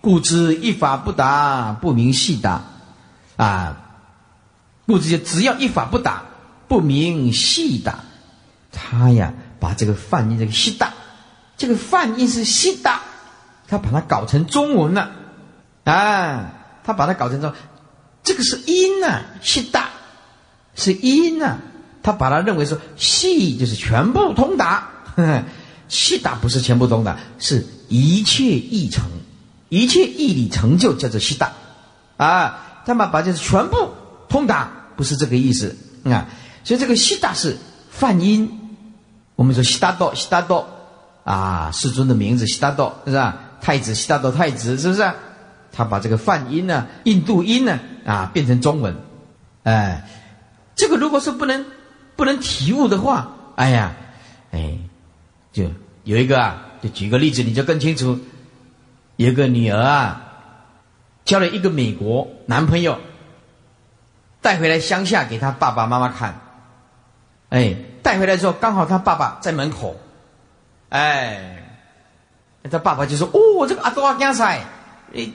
[0.00, 2.62] 故知一法不达，不明细达。
[3.36, 3.76] 啊，
[4.86, 6.22] 故知只要一法不达，
[6.66, 7.98] 不明细达，
[8.72, 10.94] 他呀，把这个梵音这个西达，
[11.58, 13.02] 这个梵音是西达，
[13.68, 15.10] 他把它搞成中文了。
[15.84, 16.52] 啊，
[16.82, 17.52] 他把它搞成中，
[18.22, 19.90] 这个是音呐，细达
[20.74, 21.58] 是音呐，
[22.02, 24.88] 他把它认为说细就是全部通达。
[25.90, 29.02] 细达不是全部通的，是一切义成，
[29.68, 31.52] 一切义理成就叫做细达，
[32.16, 33.90] 啊，他们把这全部
[34.28, 36.28] 通达，不是这个意思啊。
[36.62, 37.56] 所以这个细达是
[37.90, 38.48] 梵音，
[39.34, 40.64] 我们说悉达多，悉达多
[41.24, 43.36] 啊，世尊的名字悉达多是吧？
[43.60, 45.12] 太子悉达多太子是不是？
[45.72, 48.94] 他把这个梵音呢，印度音呢啊变成中文，
[49.64, 50.08] 哎，
[50.76, 51.66] 这个如果是不能
[52.14, 53.92] 不能体悟的话，哎呀，
[54.52, 54.78] 哎。
[55.52, 55.64] 就
[56.04, 58.18] 有一个啊，就举个例子，你就更清楚。
[59.16, 60.22] 有个女儿啊，
[61.24, 62.98] 交了一个美国男朋友，
[64.40, 66.40] 带回来乡下给他爸爸妈妈看。
[67.50, 70.00] 哎，带回来之后，刚好他爸爸在门口。
[70.88, 71.62] 哎，
[72.70, 74.60] 他爸爸就说：“哦，这个阿多阿江塞，
[75.12, 75.34] 你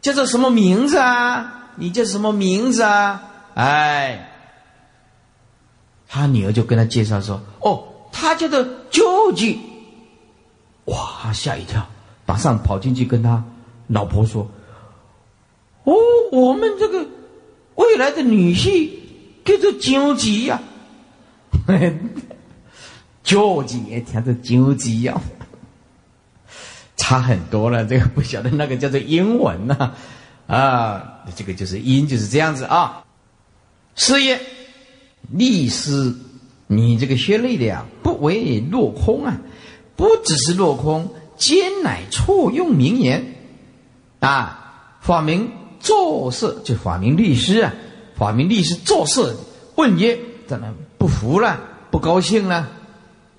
[0.00, 1.70] 叫做什么名字啊？
[1.76, 3.22] 你叫什么名字啊？”
[3.56, 4.30] 哎，
[6.06, 9.54] 他女儿就跟他介绍说：“哦。”他叫做舅舅，
[10.86, 11.86] 哇，吓一跳，
[12.24, 13.44] 马上跑进去跟他
[13.88, 14.50] 老婆说
[15.84, 15.94] ：“哦，
[16.32, 17.06] 我们这个
[17.74, 18.88] 未来的女婿
[19.44, 20.62] 叫做舅舅呀，
[23.22, 25.20] 舅舅也听着舅舅呀，
[26.96, 27.84] 差很多了。
[27.84, 29.92] 这个不晓得那个叫做英文呐，
[30.46, 33.04] 啊，这个就是音就是这样子啊。
[33.94, 34.40] 事业，
[35.30, 36.14] 历史。
[36.68, 37.86] 你这个学类的呀，
[38.20, 39.38] 为落空啊，
[39.96, 43.34] 不只是落空，兼乃错用名言
[44.20, 44.62] 啊。
[45.00, 47.72] 法明作色，就法明律师啊，
[48.16, 49.36] 法明律师作色，
[49.76, 51.60] 问曰：怎么不服了？
[51.92, 52.68] 不高兴了？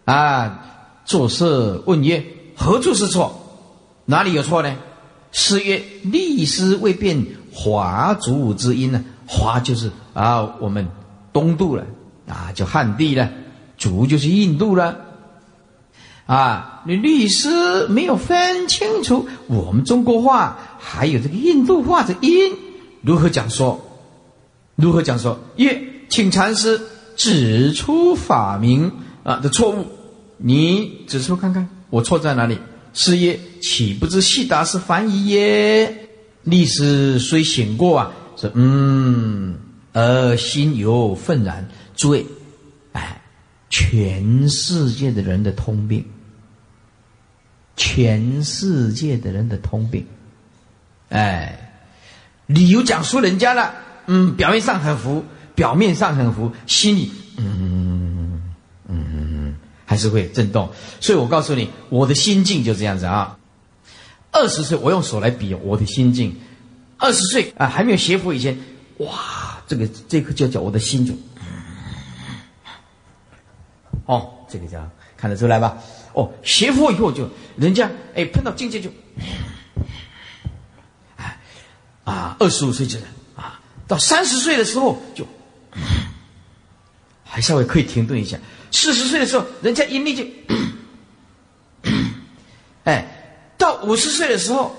[0.06, 0.63] 啊，
[1.04, 2.24] 作色问曰：
[2.56, 3.42] 何处是错？
[4.06, 4.74] 哪里有错呢？
[5.34, 9.04] 诗曰：律师未辨华族之音呢？
[9.28, 10.88] 华就是啊，我们
[11.34, 11.86] 东渡了
[12.30, 13.28] 啊，就汉地了；
[13.78, 15.06] 族就是印度了。
[16.26, 22.54] 啊，你律师没有分清楚我们中国话还有这个印度话的音，
[23.02, 23.80] 如何讲说？
[24.76, 25.40] 如何讲说？
[25.56, 26.82] 曰，请禅师
[27.16, 28.92] 指出法名
[29.24, 29.86] 啊的错误，
[30.36, 32.60] 你指出看看，我错在哪里？
[32.94, 36.10] 是曰，岂不知悉达是翻译耶？
[36.44, 39.58] 律师虽醒过啊，说嗯，
[39.94, 41.70] 而心犹愤然。
[41.96, 42.26] 诸位，
[43.70, 46.06] 全世界的人的通病。
[47.80, 50.04] 全世界的人的通病，
[51.10, 51.84] 哎，
[52.48, 53.76] 理由讲述人家了，
[54.08, 58.42] 嗯，表面上很服，表面上很服，心里嗯
[58.88, 60.72] 嗯还是会震动。
[61.00, 63.38] 所以我告诉你，我的心境就这样子啊。
[64.32, 66.36] 二十岁，我用手来比我的心境。
[66.98, 68.58] 二十岁啊，还没有学佛以前，
[68.98, 71.14] 哇，这个这颗就叫我的心就，
[74.08, 75.78] 哦，这个叫看得出来吧？
[76.13, 78.89] 哦，学佛以后就人家哎碰到境界就，
[81.17, 81.38] 哎
[82.04, 82.98] 啊，二十五岁就
[83.36, 85.28] 啊，到三十岁的时候就，
[87.24, 88.39] 还稍微可以停顿一下。
[88.72, 90.26] 四十岁的时候，人家阴力就，
[92.84, 93.06] 哎，
[93.58, 94.76] 到五十岁的时候，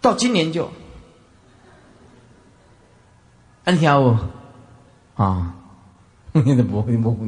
[0.00, 0.72] 到今年就，
[3.64, 4.16] 安条
[5.16, 5.54] 啊，
[6.42, 7.26] 你的不会模糊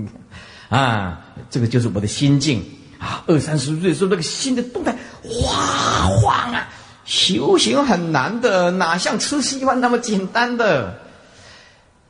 [0.69, 2.61] 啊，这个就是我的心境
[2.99, 3.23] 啊！
[3.29, 6.69] 二三十岁的时候，那个心的动态哗晃啊！
[7.05, 10.99] 修行很难的，哪像吃西饭那么简单的？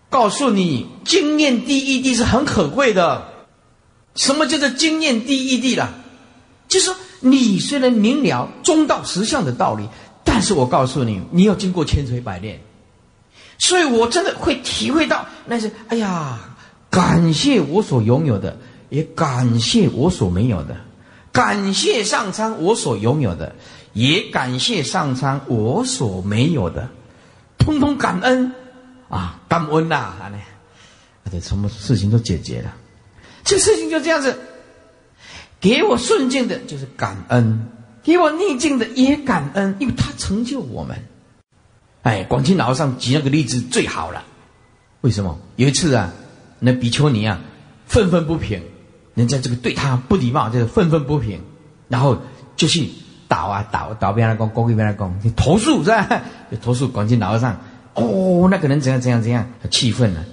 [0.09, 3.29] 告诉你，经验第一滴是很可贵的。
[4.15, 5.93] 什么叫做经验第一滴了？
[6.67, 9.87] 就是，你虽然明了中道实相的道理，
[10.25, 12.59] 但是我告诉你，你要经过千锤百炼。
[13.59, 16.39] 所以我真的会体会到那些，哎呀。
[16.97, 18.57] 感谢我所拥有的，
[18.89, 20.77] 也感谢我所没有的；
[21.31, 23.55] 感谢上苍我所拥有的，
[23.93, 26.89] 也感谢上苍我所没有的，
[27.59, 28.55] 通通感恩
[29.11, 29.95] 啊，感恩呐！
[29.95, 30.33] 啊，
[31.31, 32.73] 这什么事情都解决了，
[33.45, 34.39] 这事情就这样子。
[35.61, 37.69] 给我顺境的就是感恩，
[38.03, 40.97] 给我逆境的也感恩，因为他成就我们。
[42.05, 44.25] 哎，广清老和尚举那个例子最好了。
[45.03, 45.39] 为什么？
[45.57, 46.11] 有一次啊。
[46.66, 47.40] 那比丘尼啊，
[47.87, 48.61] 愤愤不平，
[49.14, 51.40] 人家这个对他不礼貌，就是愤愤不平，
[51.87, 52.18] 然后
[52.57, 52.90] 就去
[53.29, 56.22] 倒啊倒倒边来讲，攻一边来讲，你投诉是吧？
[56.50, 57.57] 就投诉广清老和尚。
[57.94, 60.24] 哦，那个人怎样怎样怎样，他气愤了。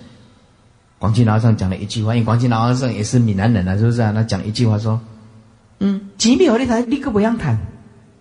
[0.98, 4.12] 广清老和尚讲了一句话，因为广清老和尚也是闽南人啊，是不是啊？
[4.12, 5.00] 他讲一句话说
[5.80, 7.60] ：“嗯，几秒你谈，你可不想谈？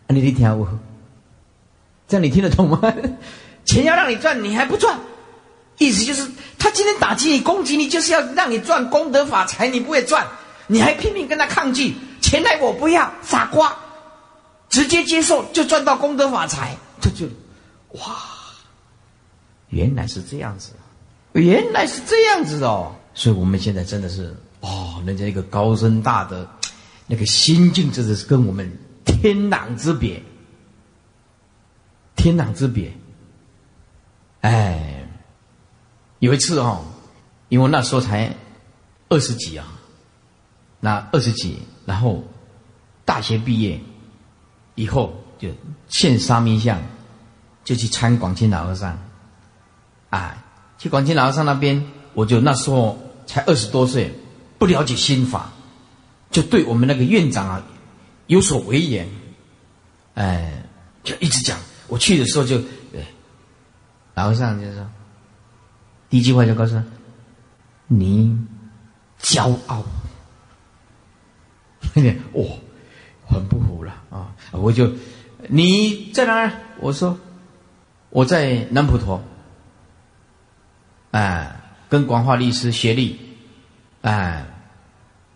[0.08, 0.68] 你你听我，
[2.06, 2.80] 这样你听得懂吗？
[3.64, 4.98] 钱要让你赚，你还不赚？”
[5.78, 10.24] 意思就是，他今天打击你、攻击你，就是要让你赚功德法财，你不会赚，
[10.68, 13.74] 你还拼命跟他抗拒，钱来我不要，傻瓜，
[14.68, 17.26] 直接接受就赚到功德法财，这就，
[17.98, 18.16] 哇，
[19.70, 20.70] 原来是这样子，
[21.32, 26.48] 原来是这样子哦，所以我们现在真的是，哦，人家一个高深大德，
[27.08, 28.70] 那个心境真的是跟我们
[29.04, 30.22] 天壤之别，
[32.14, 32.92] 天壤之别，
[34.42, 34.91] 哎。
[36.22, 36.84] 有一次哦，
[37.48, 38.32] 因为那时候才
[39.08, 39.66] 二十几啊，
[40.78, 42.22] 那二十几，然后
[43.04, 43.80] 大学毕业
[44.76, 45.48] 以后就
[45.88, 46.80] 现沙弥相，
[47.64, 48.96] 就去参广清老和尚，
[50.10, 50.44] 啊，
[50.78, 54.14] 去广清老和尚那边，我就那时候才二十多岁，
[54.58, 55.50] 不了解心法，
[56.30, 57.60] 就对我们那个院长啊
[58.28, 59.08] 有所为言，
[60.14, 60.62] 哎，
[61.02, 61.58] 就一直讲。
[61.88, 62.62] 我去的时候就，
[64.14, 64.88] 老和尚就说。
[66.12, 66.84] 第一句话就告诉他
[67.88, 68.38] ：“你
[69.22, 69.82] 骄傲。
[72.34, 72.58] ”哦，
[73.26, 74.34] 很不服了啊！
[74.50, 74.92] 我就
[75.48, 76.52] 你在哪儿？
[76.80, 77.18] 我说
[78.10, 79.22] 我在南普陀，
[81.12, 83.18] 哎，跟广化律师学历，
[84.02, 84.44] 哎，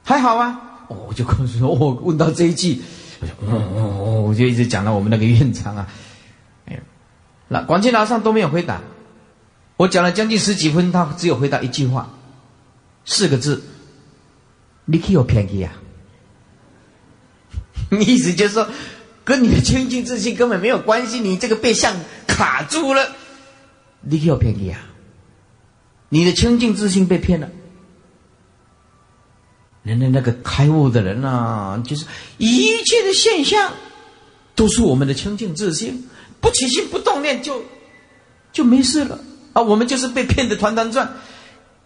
[0.04, 0.60] 还好啊。
[0.88, 2.82] 我就告诉说，我问到这一句，
[3.22, 5.88] 我就哦，我就一直讲到我们那个院长啊，
[6.66, 6.78] 哎，
[7.48, 8.82] 那广清老上都没有回答。
[9.76, 12.14] 我讲了将近十几分，他只有回答一句话，
[13.04, 13.62] 四个字
[14.86, 15.72] ：“你可有便宜啊？”
[18.00, 18.68] 意思就是说，
[19.22, 21.20] 跟你的清净自信根本没有关系。
[21.20, 21.94] 你这个被相
[22.26, 23.14] 卡住了，
[24.00, 24.80] 你有骗你啊！
[26.08, 27.48] 你的清净自信被骗了。
[29.82, 32.06] 人家那个开悟的人啊，就是
[32.38, 33.72] 一切的现象
[34.56, 36.08] 都是我们的清净自信，
[36.40, 37.62] 不起心不动念就
[38.52, 39.20] 就没事了
[39.56, 39.62] 啊！
[39.62, 41.10] 我们就是被骗的团团转，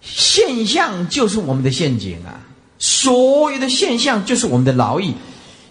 [0.00, 2.40] 现象就是我们的陷阱啊！
[2.80, 5.14] 所有的现象就是我们的劳役，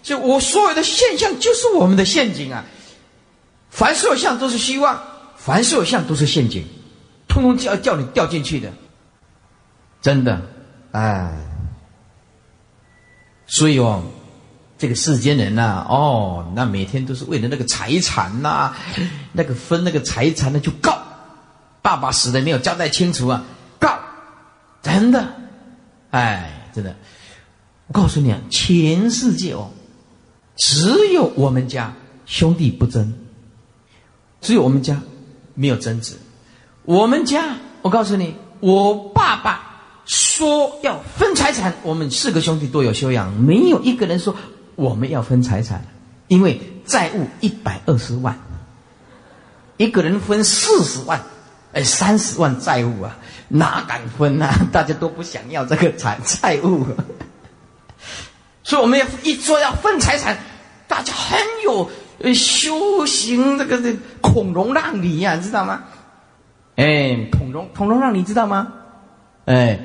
[0.01, 2.63] 就我所有的现象就是我们的陷阱啊！
[3.69, 4.97] 凡所有相都是希望，
[5.35, 6.63] 凡所有相都是陷阱，
[7.27, 8.71] 通通叫叫你掉进去的，
[10.01, 10.41] 真的，
[10.93, 11.35] 哎。
[13.51, 14.03] 所以哦，
[14.77, 18.75] 这个世间人呐，哦，那每天都是为了那个财产呐，
[19.33, 20.95] 那个分那个财产呢，就告
[21.89, 23.43] 爸爸死的没有交代清楚啊，
[23.79, 23.97] 告，
[24.83, 25.27] 真的，
[26.11, 26.95] 哎，真的，
[27.87, 29.71] 我告诉你啊，全世界哦，
[30.55, 31.91] 只有我们家
[32.27, 33.11] 兄弟不争，
[34.39, 35.01] 只有我们家
[35.55, 36.13] 没有争执，
[36.83, 39.65] 我们家，我告诉你，我爸爸。
[40.05, 44.35] 说要分财产，我们四个兄弟都有修养，没有一个人说
[44.75, 45.85] 我们要分财产，
[46.27, 48.39] 因为债务一百二十万，
[49.77, 51.23] 一个人分四十万，
[51.73, 53.17] 哎，三十万债务啊，
[53.47, 54.53] 哪敢分啊？
[54.71, 56.85] 大家都不想要这个财债务，
[58.63, 60.37] 所以我们要一说要分财产，
[60.87, 61.89] 大家很有
[62.33, 65.83] 修行这个这孔融让梨呀，知道吗？
[66.75, 68.73] 哎，孔融孔融让梨知道吗？
[69.45, 69.79] 哎。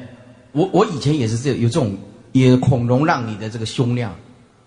[0.57, 1.99] 我我以前也是这有这种
[2.30, 4.14] 也孔融让梨的这个胸量，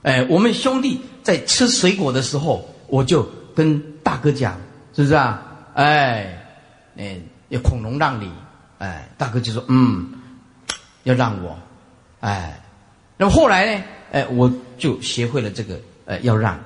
[0.01, 4.59] 哎，我们兄弟在吃水果的时候，我就跟大哥讲，
[4.93, 5.41] 是不是啊？
[5.75, 6.46] 哎，
[6.97, 7.17] 哎，
[7.49, 8.31] 要孔融让你，
[8.79, 10.09] 哎，大哥就说嗯，
[11.03, 11.57] 要让我，
[12.19, 12.59] 哎，
[13.17, 16.59] 那么后来呢，哎，我就学会了这个，呃，要让，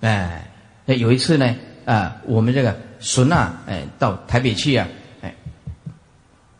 [0.00, 0.50] 哎，
[0.84, 1.54] 那，有一次呢，
[1.84, 4.86] 啊，我们这个孙啊，哎，到台北去啊，
[5.20, 5.34] 哎，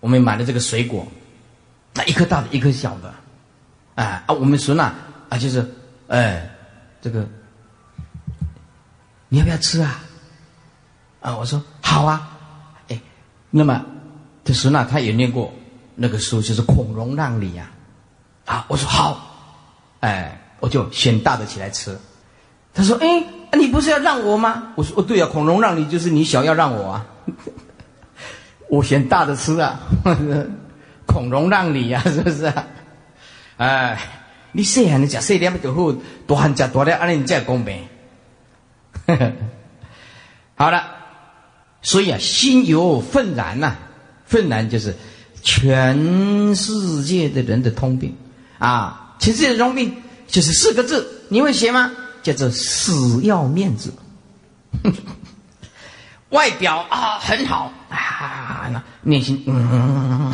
[0.01, 1.07] 我们买了这个水果。
[1.95, 3.13] 那一颗大的，一颗小的，
[3.97, 4.95] 哎啊，我们孙呐
[5.29, 5.63] 啊，就是
[6.09, 6.51] 哎，
[7.03, 7.29] 这个
[9.29, 10.01] 你要不要吃啊？
[11.21, 12.32] 啊，我说好啊，
[13.55, 13.85] 那么
[14.45, 15.53] 这时呢他也念过
[15.95, 17.71] 那个书，就是孔融让梨呀，
[18.47, 19.21] 啊，我说好，
[20.01, 21.97] 哎，我就选大的起来吃。
[22.75, 23.25] 他说，哎，
[23.59, 24.73] 你不是要让我吗？
[24.75, 27.07] 我说，哦，对啊，孔融让梨就是你想要让我啊，
[28.71, 29.79] 我选大的吃啊。
[31.07, 32.67] 孔融让梨呀，是不是啊？
[33.59, 34.01] 哎，
[34.53, 35.95] 你细汉你食细点就好，
[36.27, 37.87] 大汉食大点，安尼你才公平。
[40.57, 40.83] 好了，
[41.83, 43.75] 所以啊，心有愤然呐，
[44.25, 44.95] 愤然就是
[45.43, 48.17] 全世界的人的通病
[48.59, 51.93] 啊，全世界的通病就是四个字，你会写吗？
[52.23, 53.93] 叫做死要面子。
[56.31, 60.33] 外表啊很好啊，那内心嗯。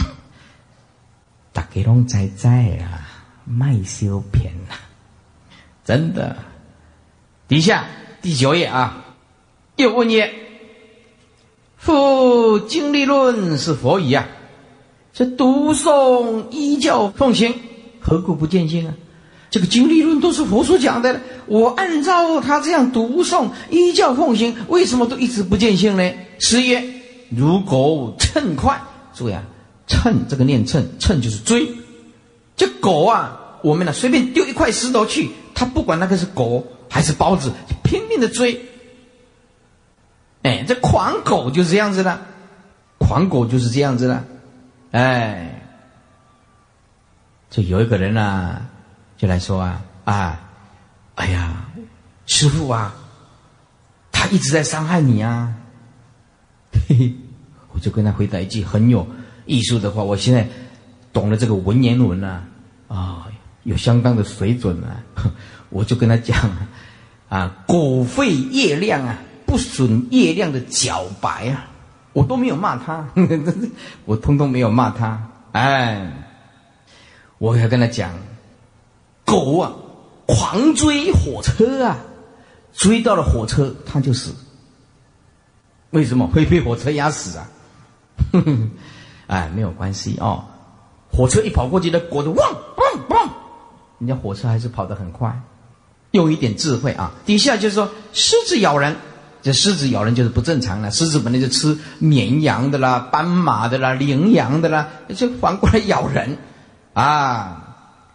[1.52, 3.08] 大家拢在在啊，
[3.44, 4.78] 卖修片啊，
[5.84, 6.36] 真的。
[7.48, 7.86] 底下
[8.20, 9.02] 第九页啊，
[9.76, 10.32] 又问曰
[11.78, 14.26] ：“复经历论是佛语啊，
[15.12, 17.54] 这读诵依教奉行，
[18.00, 18.94] 何故不见性啊？
[19.50, 26.12] 这个经历论都是佛所讲的，我按照他这样读诵依教奉行，为什么都一直不见性呢？
[26.38, 26.84] 师曰：
[27.30, 28.78] 如狗乘快，
[29.14, 29.42] 注意啊。”
[29.88, 31.66] 秤这个念秤，秤就是追。
[32.56, 37.50] 这狗啊，我们呢随便丢一块石头去，它不管那个是狗还是包子，
[37.82, 38.60] 拼命的追。
[40.42, 42.20] 哎，这狂狗就是这样子的，
[42.98, 44.24] 狂狗就是这样子的。
[44.92, 45.62] 哎，
[47.50, 48.66] 就有一个人啊，
[49.16, 50.40] 就来说啊啊，
[51.16, 51.66] 哎呀，
[52.26, 52.94] 师傅啊，
[54.12, 55.54] 他一直在伤害你啊。
[56.72, 57.14] 嘿嘿，
[57.72, 59.06] 我就跟他回答一句很有。
[59.46, 60.46] 艺术的话，我现在
[61.12, 62.44] 懂了这个文言文啊，
[62.86, 63.26] 啊，
[63.64, 65.02] 有相当的水准啊，
[65.70, 66.38] 我就跟他讲
[67.28, 69.18] 啊，狗吠夜亮啊，
[69.48, 71.66] 不损月亮的皎白啊，
[72.12, 73.08] 我都没有骂他，
[74.04, 75.20] 我通通没有骂他，
[75.52, 76.12] 哎，
[77.38, 78.12] 我要跟他讲，
[79.24, 79.72] 狗啊，
[80.26, 81.96] 狂追火车啊，
[82.74, 84.34] 追到了火车，它就死，
[85.90, 87.48] 为什么会被火车压死啊？
[89.28, 90.44] 哎，没有关系哦。
[91.10, 93.28] 火车一跑过去，那狗就汪汪汪，
[93.98, 95.40] 人家火车还是跑得很快。
[96.12, 97.12] 用一点智慧啊。
[97.24, 98.96] 底下就是说，狮子咬人，
[99.42, 100.90] 这狮子咬人就是不正常了。
[100.90, 106.36] 狮子本来就吃绵羊的啦、斑马的啦、羚羊的啦，就反过来咬人
[106.94, 107.64] 啊。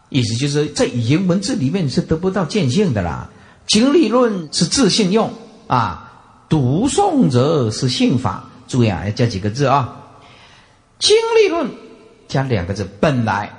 [0.09, 3.29] 意思就是在语言文字里面是得不到见性的啦。
[3.65, 5.33] 经历论是自性用
[5.67, 6.11] 啊，
[6.49, 8.49] 读诵者是性法。
[8.67, 10.01] 注意啊，要加几个字啊。
[10.99, 11.69] 经历论
[12.27, 13.51] 加两个字，本来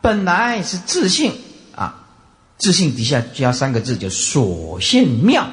[0.00, 1.32] 本来是自性
[1.74, 2.06] 啊，
[2.58, 5.46] 自性底下加三个字，就所现妙，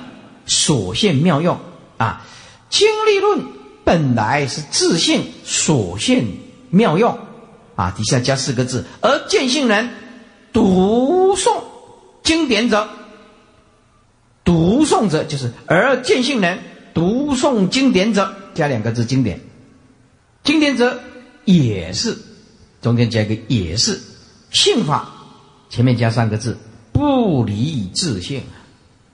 [0.49, 1.57] 所现妙用。
[1.95, 2.25] 啊。
[2.69, 3.45] 经历论
[3.83, 6.27] 本来是自性所现
[6.69, 7.17] 妙用。
[7.75, 9.89] 啊，底下加四个字，而见性人
[10.51, 11.63] 读诵
[12.21, 12.89] 经典者。
[14.43, 16.59] 读诵者就是而见性人
[16.93, 19.39] 读诵经典者，加两个字经典，
[20.43, 20.99] 经典者
[21.45, 22.17] 也是
[22.81, 23.99] 中间加一个也是。
[24.51, 25.09] 性法，
[25.69, 26.57] 前面加三个字
[26.91, 28.43] 不离自性。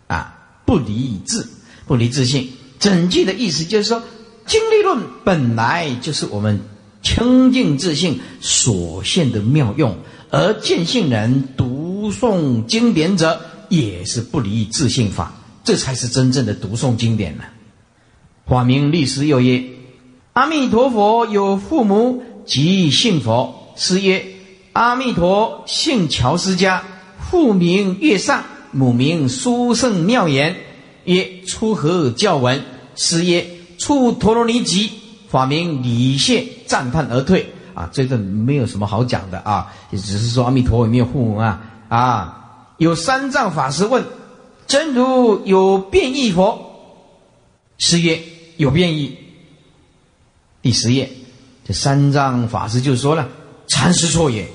[0.07, 0.34] 啊，
[0.65, 1.47] 不离自
[1.87, 2.49] 不离自性。
[2.79, 4.03] 整句的意思就是说，
[4.45, 6.59] 经历论本来就是我们
[7.01, 9.97] 清净自性所现的妙用，
[10.29, 13.41] 而见性人读诵经典者。
[13.67, 17.43] 也是不离自性法，这才是真正的读诵经典呢。
[18.45, 19.63] 法名律师又曰：
[20.33, 24.23] 阿弥陀佛有父母即信佛，师曰
[24.73, 26.83] 阿弥陀姓乔斯家，
[27.19, 28.43] 父名月上，
[28.75, 30.57] 母名殊胜妙言，
[31.05, 32.61] 曰出何教文？
[32.97, 33.47] 师曰
[33.77, 34.91] 出陀罗尼集，
[35.29, 37.53] 法名李谢，赞叹而退。
[37.73, 42.65] 啊，这个没有什么好讲的啊，也只是说阿弥陀佛没有父母啊啊。
[42.77, 44.03] 有三藏法师问
[44.67, 46.59] ：“真如有变异佛？”
[47.79, 48.21] 师曰
[48.57, 49.17] ：“有变异。”
[50.61, 51.09] 第十页，
[51.65, 53.29] 这三藏法师就说了
[53.67, 54.45] ：“禅师错也。”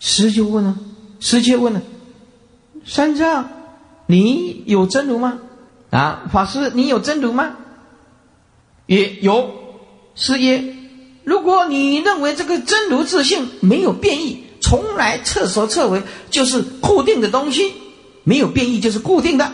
[0.00, 0.74] 师就问了
[1.20, 1.82] ：“师就问了，
[2.88, 3.48] 三藏，
[4.06, 5.38] 你有真如吗？”
[5.90, 7.52] 啊，法师，你有真如吗？
[8.86, 9.50] 也有。
[10.14, 10.74] 师曰
[11.22, 17.72] ：“如果你认为这个真如自性没有变异。”从来彻所彻为就是固定的东西，
[18.24, 19.50] 没有变异就是固定的，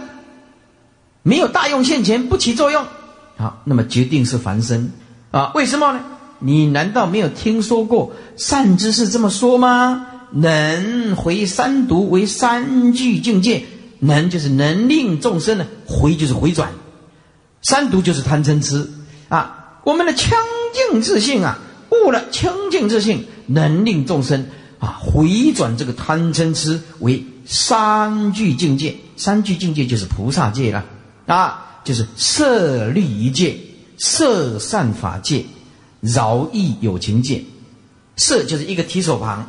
[1.22, 2.86] 没有大用现前不起作用。
[3.36, 4.90] 好，那么决定是凡身
[5.30, 5.52] 啊？
[5.54, 6.00] 为什么呢？
[6.38, 10.06] 你难道没有听说过善知识这么说吗？
[10.34, 13.64] 能回三毒为三聚境界，
[14.00, 16.72] 能就是能令众生呢回就是回转，
[17.62, 18.90] 三毒就是贪嗔痴
[19.28, 19.80] 啊。
[19.84, 20.30] 我们的清
[20.90, 21.58] 净自性啊，
[21.90, 24.46] 悟了清净自性，能令众生。
[24.80, 30.84] 啊，回转这个贪嗔痴为三聚境界，三聚境界就是菩萨界了
[31.26, 33.56] 啊，就是色律一界、
[33.96, 35.44] 色善法界、
[36.02, 37.42] 饶益有情界。
[38.18, 39.48] 色就是一个提手旁，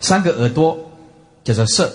[0.00, 0.90] 三个耳朵
[1.42, 1.86] 叫做色；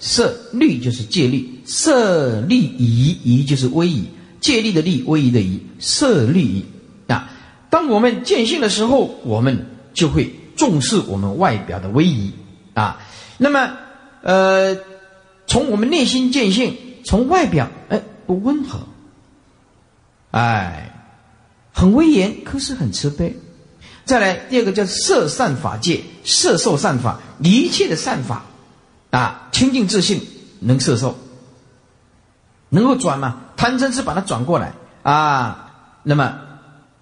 [0.00, 4.08] 色律就是戒律，色律仪仪就是威仪，
[4.40, 6.64] 戒律的律，威仪的仪，色律仪
[7.06, 7.30] 啊。
[7.70, 10.34] 当我们见性的时候，我们就会。
[10.58, 12.32] 重视我们外表的威仪
[12.74, 13.00] 啊，
[13.36, 13.76] 那么
[14.22, 14.76] 呃，
[15.46, 18.80] 从我们内心见性，从外表哎不温和，
[20.32, 20.92] 哎，
[21.72, 23.36] 很威严，可是很慈悲。
[24.04, 28.44] 再来第二个叫色善法界，色受善法，一切的善法
[29.10, 30.20] 啊，清净自信
[30.60, 31.16] 能摄受，
[32.68, 33.36] 能够转吗？
[33.56, 34.72] 贪嗔痴把它转过来
[35.02, 35.70] 啊。
[36.02, 36.38] 那么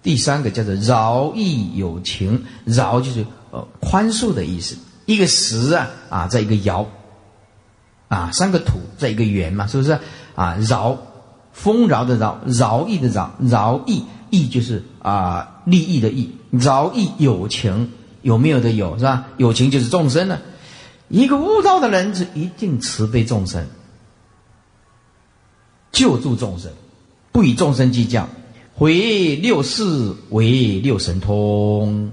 [0.03, 3.67] 第三个叫做饶益有情，饶就是呃。
[3.79, 6.85] 宽恕的意思，一个十啊啊，在一个饶，
[8.09, 9.97] 啊三个土在一个圆嘛，是不是
[10.35, 10.57] 啊？
[10.67, 10.97] 饶，
[11.53, 17.91] 丰饶的饶，饶益的饶，饶益益就是啊利益的益，饶益有情
[18.21, 19.27] 有没有的有是吧？
[19.37, 20.39] 有情就是众生呢。
[21.09, 23.65] 一个悟道的人是一定慈悲众生，
[25.91, 26.71] 救助众生，
[27.31, 28.27] 不与众生计较，
[28.73, 32.11] 回六世为六神通。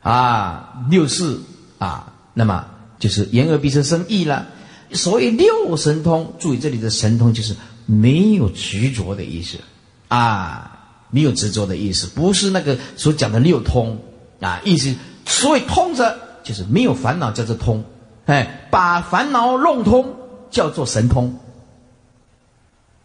[0.00, 1.38] 啊，六世
[1.78, 2.66] 啊，那么
[3.00, 4.46] 就是言而必生生意了。
[4.92, 7.54] 所谓六神通，注意这里的神通就是
[7.84, 9.58] 没有执着的意思
[10.06, 14.00] 啊，没有执着的意思，不是那个所讲的六通
[14.40, 14.60] 啊。
[14.64, 14.94] 意思，
[15.26, 17.84] 所谓通者就是没有烦恼，叫做通。
[18.26, 20.14] 哎，把烦恼弄通，
[20.50, 21.38] 叫做神通，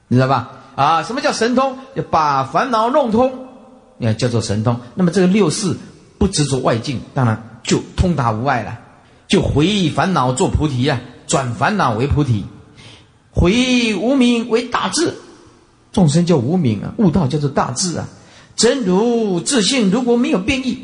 [0.07, 0.51] 你知道吧？
[0.75, 1.77] 啊，什么叫神通？
[1.95, 3.47] 要把烦恼弄通，
[3.97, 4.79] 那叫做神通。
[4.95, 5.75] 那么这个六世。
[6.19, 8.79] 不执着外境，当然就通达无碍了，
[9.27, 12.45] 就回忆烦恼做菩提啊，转烦恼为菩提，
[13.29, 15.15] 回忆无名为大智，
[15.91, 18.07] 众生叫无名啊，悟道叫做大智啊，
[18.55, 20.81] 真如自信如果没有变异，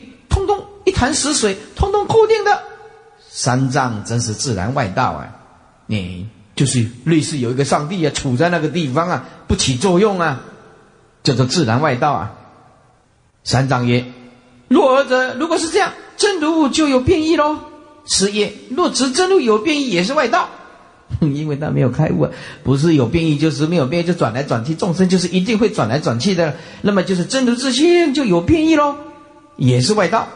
[0.89, 2.63] 一潭死水，通通固定的，
[3.29, 5.29] 三藏真是自然外道啊，
[5.85, 10.41] 你就是类似有一个上帝啊，处在那个地方啊，不起作用啊，
[11.21, 12.31] 叫做自然外道啊，
[13.43, 14.03] 三藏曰。
[14.67, 17.57] 若尔者，如果是这样，真如就有变异喽。
[18.05, 18.53] 是也。
[18.71, 20.49] 若执真如有变异，也是外道。
[21.21, 22.27] 因为他没有开悟，
[22.63, 26.55] 不是有变异就是没有变异，就转来转去，众生就是一定会转来转去的。
[26.81, 28.95] 那么就是真如自性就有变异喽，
[29.55, 30.27] 也是外道。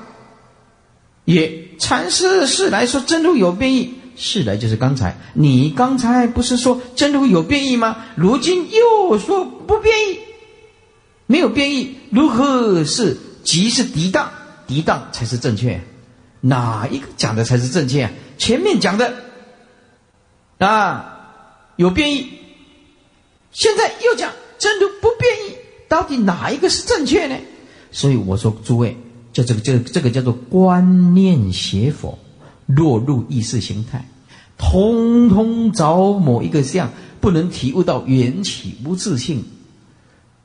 [1.25, 8.05] 也禅师是来说真如有变异，是来就是刚才你刚才不是说真如有变异吗？
[8.15, 10.19] 如今又说不变异，
[11.27, 14.31] 没有变异，如何是即是涤荡？
[14.67, 15.81] 涤荡才是正确，
[16.41, 18.09] 哪一个讲的才是正确？
[18.37, 19.13] 前面讲的。
[20.59, 22.29] 啊，有变异。
[23.51, 25.55] 现在又讲真如不变异，
[25.89, 27.35] 到底哪一个是正确呢？
[27.91, 28.97] 所以我说，诸位，
[29.33, 32.17] 叫这个这这个叫做观念邪佛，
[32.67, 34.07] 落入意识形态，
[34.57, 39.43] 通通找某一个相，不能体悟到缘起无自性。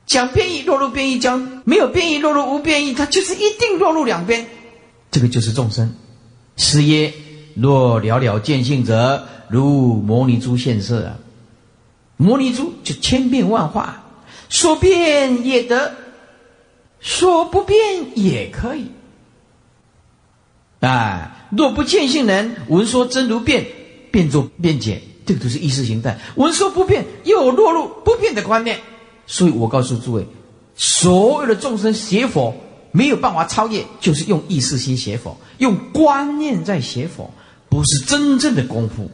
[0.07, 4.47] 讲变异落入变异，讲没有变异落入无变异，它就是一定落入两边。
[5.11, 5.95] 这个就是众生。
[6.57, 7.15] 师耶，
[7.55, 9.29] 若了了见性者。
[9.51, 11.17] 如摩尼珠现色啊，
[12.19, 14.05] 摩尼珠就千变万化，
[14.51, 15.95] 说变也得，
[17.01, 17.77] 说不变
[18.17, 18.91] 也可以。
[20.81, 23.67] 啊，若不见性人闻说真如变，
[24.13, 26.19] 变作变解，这个都是意识形态。
[26.37, 28.79] 闻说不变，又落入不变的观念。
[29.27, 30.27] 所以我告诉诸位，
[30.77, 32.55] 所有的众生写佛
[32.93, 37.31] 没有办法超越，就是用意识心写佛，用观念在写佛，
[37.69, 39.11] 不是真正的功夫。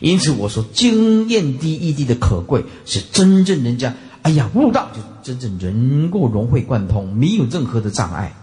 [0.00, 3.94] 因此我说，经验第一滴的可贵，是真正人家，
[4.26, 4.90] 哎呀，悟道
[5.22, 8.34] 就真正能够融会贯通，没有任何的障碍。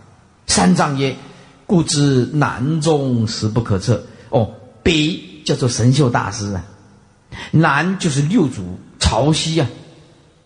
[0.47, 1.13] 三藏曰
[1.67, 4.49] ：“故知难中实不可测。”哦，
[4.81, 6.63] 北叫做神秀大师啊，
[7.51, 9.67] 南就是六祖潮汐啊，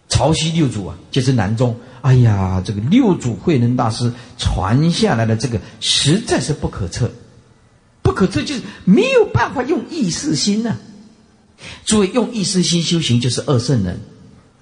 [0.09, 1.77] 潮汐六祖啊，就是南中。
[2.01, 7.11] 哎呀，这个六祖慧能大师传下来的这个，实在是不可测，
[8.01, 10.77] 不可测就是没有办法用意识心呐。
[11.85, 13.99] 诸位用意识心修行就是二圣人，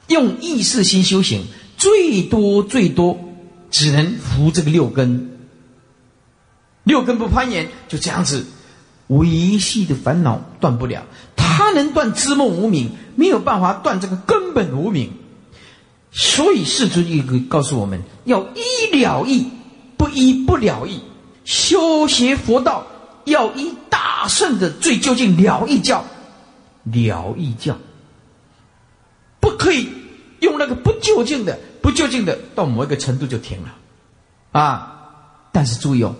[0.08, 1.46] 用意识心修行
[1.78, 3.20] 最多最多
[3.72, 5.38] 只能扶这个六根，
[6.84, 8.46] 六根不攀岩，就这样子
[9.08, 11.06] 维系的烦恼断不了。
[11.36, 15.12] 他能断知梦无明，没有办法断这个根本无明。
[16.12, 19.48] 所以世尊一个告诉我们要依了义，
[19.98, 21.02] 不依不了义。
[21.44, 22.88] 修学佛道
[23.26, 26.06] 要依大圣的最究竟了义教。
[26.84, 27.78] 了义教，
[29.40, 29.90] 不可以
[30.46, 33.76] 用那个不究竟的、不究竟的，到某一个程度就停了，
[34.52, 34.92] 啊！
[35.52, 36.16] 但是注意哦，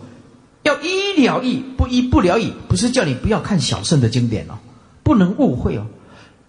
[0.64, 4.58] 要依了义，不依不了义，不是叫你不要看小圣的经典哦，
[5.04, 5.86] 不能误会哦。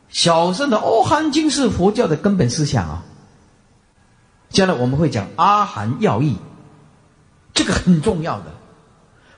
[0.09, 3.05] 小圣的《阿含经》是佛教的根本思想啊。
[4.49, 6.37] 将来我们会讲阿含要义，
[7.53, 8.55] 这个很重要的，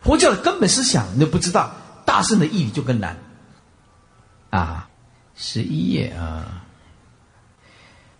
[0.03, 1.73] 佛教的根本思想你都不知道，
[2.05, 3.17] 大圣的义理就更难。
[4.51, 4.89] 啊，
[5.35, 6.65] 十一页啊，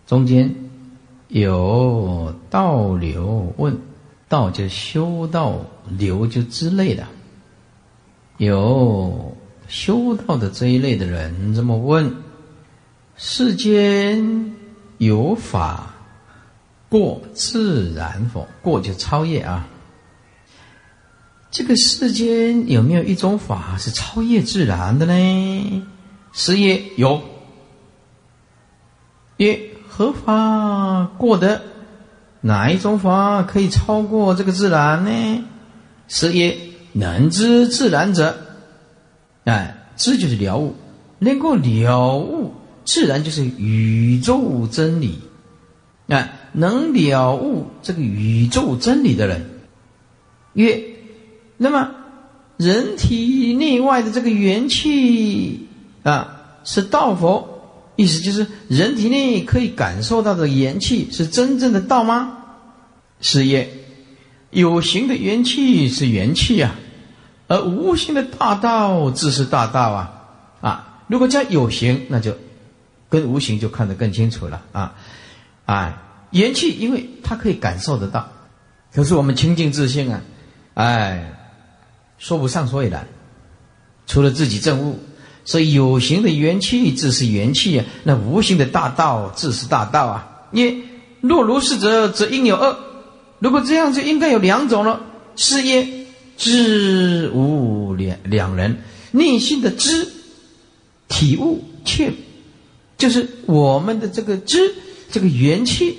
[0.09, 0.55] 中间
[1.27, 3.77] 有道流问，
[4.27, 5.59] 道就修道，
[5.99, 7.05] 流就之类的，
[8.37, 9.37] 有
[9.67, 12.11] 修道的这一类的人这么问：
[13.17, 14.55] 世间
[14.97, 15.93] 有法
[16.89, 18.47] 过自然否？
[18.63, 19.67] 过就超越啊。
[21.51, 25.87] 这个世间有没有一种法是超越自然的呢？
[26.33, 27.21] 是也有，
[29.37, 29.68] 曰
[29.99, 31.61] 何法过得？
[32.39, 35.43] 哪一种法可以超过这个自然呢？
[36.07, 36.57] 是也
[36.93, 38.37] 能知自然者，
[39.43, 40.75] 哎，知就是了悟，
[41.19, 42.53] 能够了悟
[42.85, 45.19] 自然就是宇宙真理，
[46.07, 49.49] 哎，能了悟这个宇宙真理的人，
[50.53, 50.81] 曰，
[51.57, 51.91] 那么
[52.55, 55.67] 人体内外的这个元气。
[56.03, 57.58] 啊，是道佛，
[57.99, 62.37] 意思就是人体内可以感受到的元气是真正的道吗？
[63.19, 63.69] 是也，
[64.51, 66.75] 有形的元气是元气啊，
[67.49, 70.13] 而无形的大道自是大道啊
[70.61, 71.03] 啊！
[71.07, 72.37] 如果叫有形，那就
[73.09, 74.95] 跟无形就看得更清楚了啊！
[75.65, 75.97] 哎，
[76.31, 78.29] 元气因为它可以感受得到，
[78.93, 80.21] 可是我们清净自信啊，
[80.75, 81.33] 哎，
[82.17, 83.05] 说不上所以然，
[84.07, 84.97] 除了自己证悟。
[85.49, 90.45] 所以有形的元气自是元气啊，那无形的大道自是大道啊。
[90.51, 90.83] 你，
[91.21, 92.77] 若如是者，则应有二。
[93.39, 95.01] 如果这样，就应该有两种了。
[95.35, 95.87] 是耶，
[96.37, 100.07] 知无两两人，内心的知
[101.07, 102.13] 体悟，切
[102.99, 104.75] 就是我们的这个知，
[105.09, 105.97] 这个元气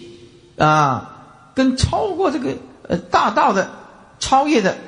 [0.58, 3.68] 啊，跟超过这个呃大道的
[4.20, 4.78] 超越的，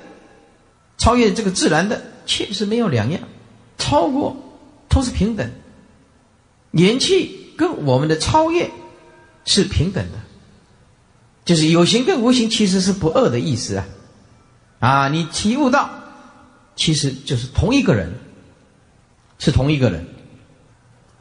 [0.99, 3.21] 超越这个自然的，确实没有两样，
[3.77, 4.37] 超过。
[4.93, 5.51] 都是平等，
[6.73, 8.71] 元气跟我们的超越
[9.47, 10.19] 是平等的，
[11.47, 13.87] 就是有形跟无形其实是不二的意思啊！
[14.81, 15.89] 啊，你体悟到，
[16.77, 18.13] 其实就是同一个人，
[19.39, 20.05] 是同一个人。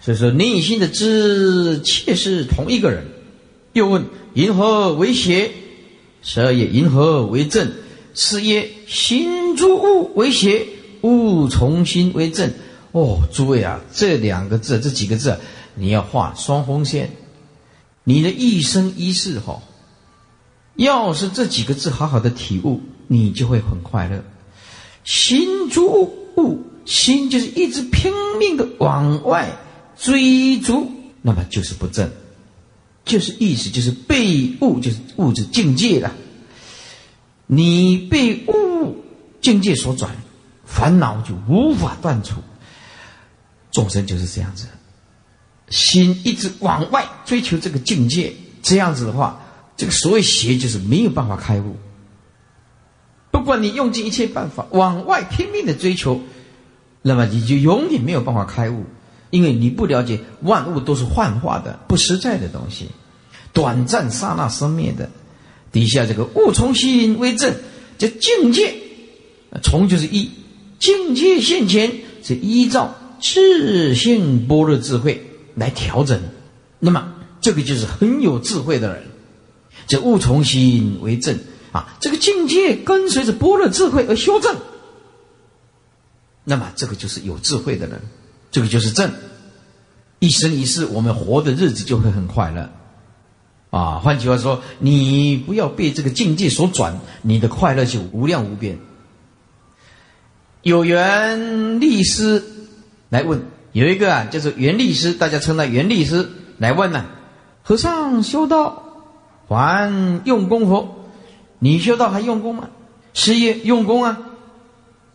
[0.01, 3.05] 所以说，内心的知切是同一个人。
[3.72, 4.03] 又问：
[4.34, 5.51] 银河为邪？
[6.22, 7.72] 十二页，银河为正？
[8.13, 10.67] 是曰：心诸物为邪，
[11.03, 12.51] 物从心为正。
[12.92, 15.39] 哦，诸位啊，这两个字，这几个字，
[15.76, 17.12] 你要画双红线。
[18.04, 19.62] 你的一生一世哈，
[20.76, 24.24] 要是这几个字好好的体悟，你就会很快乐。
[25.04, 25.88] 心诸
[26.38, 29.58] 物，心就是一直拼命的往外。
[29.98, 30.89] 追逐，
[31.22, 32.10] 那么就是不正，
[33.06, 36.12] 就是意思就是被物，就是物质境界了。
[37.46, 39.04] 你被物
[39.42, 40.16] 境界所转，
[40.66, 42.38] 烦恼就无法断除。
[43.72, 44.67] 众生就是这样子，
[45.69, 49.41] 心一直往外追求这个境界，这样子的话，
[49.78, 51.76] 这个所谓邪就是没有办法开悟。
[53.32, 56.22] 不管你用尽一切办法往外拼命的追求，
[57.01, 58.84] 那么你就永远没有办法开悟。
[59.30, 62.89] 因为你不了解万物都是幻化的、不实在的东西，
[63.53, 65.09] 短暂刹那生灭的。
[65.72, 67.55] 底下这个物从心为正，
[67.97, 68.76] 这境界，
[69.63, 70.30] 从就是一
[70.80, 71.89] 境界现前
[72.22, 76.19] 是依照自性般若智慧来调整。
[76.80, 79.03] 那么这个就是很有智慧的人。
[79.88, 81.38] 这物从心为正
[81.72, 84.55] 啊，这个境界跟随着般若智慧而修正。
[86.43, 88.01] 那么这个就是有智慧的人。
[88.51, 89.09] 这个就是正，
[90.19, 92.69] 一生一世，我们活的日子就会很快乐，
[93.69, 98.78] 啊，换句话说，你不要被这个境界所转，你的快乐就无量无边。
[100.63, 102.43] 有缘立师
[103.12, 103.41] 来问，
[103.74, 107.05] 有一个啊，就是袁律师，大家称他袁律师来问呢，
[107.62, 108.84] 和尚修道
[109.49, 109.91] 还
[110.24, 111.09] 用功否？
[111.59, 112.70] 你修道还用功吗？
[113.14, 114.18] 师爷用功啊，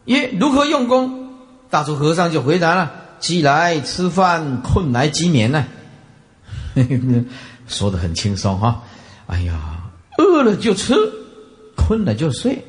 [0.05, 1.31] 耶，如何用功？
[1.71, 2.93] 大足和尚就回答了。
[3.19, 5.65] 饥来吃饭，困来即眠呢，
[7.67, 8.83] 说的很轻松哈。
[9.27, 9.85] 哎呀，
[10.19, 10.95] 饿了就吃，
[11.75, 12.63] 困了就睡。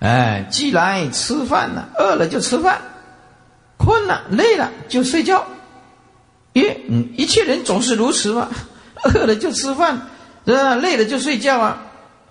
[0.00, 2.82] 哎，饥来吃饭呢，饿了就吃饭，
[3.78, 5.46] 困了累了就睡觉。
[6.52, 8.48] 咦，嗯，一切人总是如此吗？
[9.14, 10.02] 饿了就吃饭，
[10.44, 10.74] 是吧？
[10.74, 11.82] 累了就睡觉啊。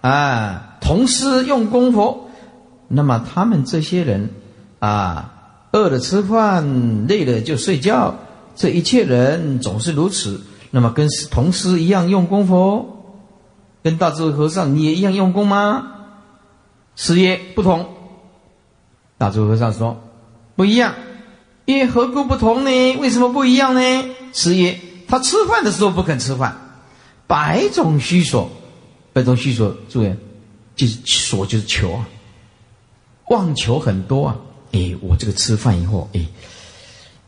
[0.02, 2.30] 啊，同时用功夫，
[2.88, 4.30] 那么他们这些人
[4.80, 5.34] 啊。
[5.74, 8.16] 饿了吃饭，累了就睡觉，
[8.56, 10.42] 这一切人总是如此。
[10.72, 13.04] 那么跟同师一样用功夫，
[13.84, 15.92] 跟大智慧和尚你也一样用功吗？
[16.96, 17.86] 师爷不同。
[19.18, 20.02] 大智慧和尚说
[20.56, 20.96] 不一样。
[21.68, 22.98] 因为何故不同呢？
[22.98, 24.06] 为什么不一样呢？
[24.32, 26.56] 师爷他吃饭的时候不肯吃饭，
[27.28, 28.50] 百种虚所，
[29.12, 30.16] 百种虚所，注意，
[30.78, 32.08] 就是所就是求啊，
[33.28, 34.38] 妄求很多啊。
[34.72, 36.26] 哎，我这个吃饭以后，哎，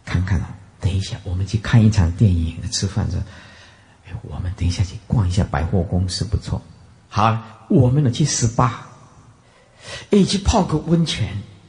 [0.06, 2.56] 看看啊，等一下，我们去看一场电影。
[2.72, 3.18] 吃饭着，
[4.08, 6.62] 哎，我们等一下去逛一下百货公司，不错。
[7.10, 8.70] 好，我们呢去 SPA，
[10.12, 11.28] 哎，去泡个温泉。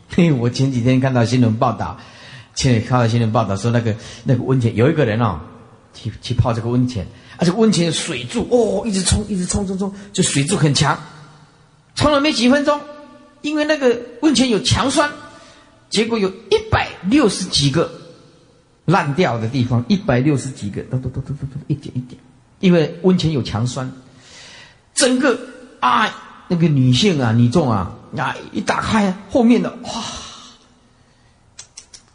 [0.09, 1.99] 嘿，我前几天看到新闻报道，
[2.61, 5.41] 现在看到新闻报道说，那个那个温泉有一个人哦，
[5.95, 7.07] 去去泡这个温泉，
[7.39, 11.01] 而且温泉水柱哦，一直冲，一直冲冲冲，就水柱很强，
[11.95, 12.79] 冲了没几分钟，
[13.41, 15.11] 因为那个温泉有强酸。
[15.89, 17.91] 结果有一百六十几个
[18.85, 22.21] 烂掉的地方，一百六十几个，都都都都都都一点一点，
[22.61, 23.91] 因为温泉有强酸，
[24.95, 25.41] 整个
[25.81, 29.91] 啊那个女性啊女众啊啊一打开后面的哇，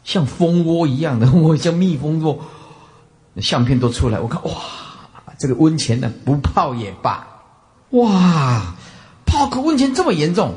[0.06, 2.38] 像蜂窝一样的， 我像蜜蜂窝，
[3.42, 4.52] 相片都出来，我看哇，
[5.38, 7.26] 这个温泉呢不泡也罢，
[7.90, 8.74] 哇，
[9.26, 10.54] 泡个温泉这么严重，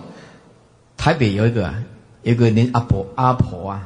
[0.95, 1.74] 台北有一个。
[2.22, 3.82] 有个连阿婆阿婆啊，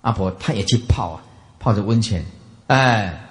[0.00, 1.22] 阿婆她也去泡啊，
[1.60, 2.26] 泡着温泉，
[2.66, 3.30] 哎，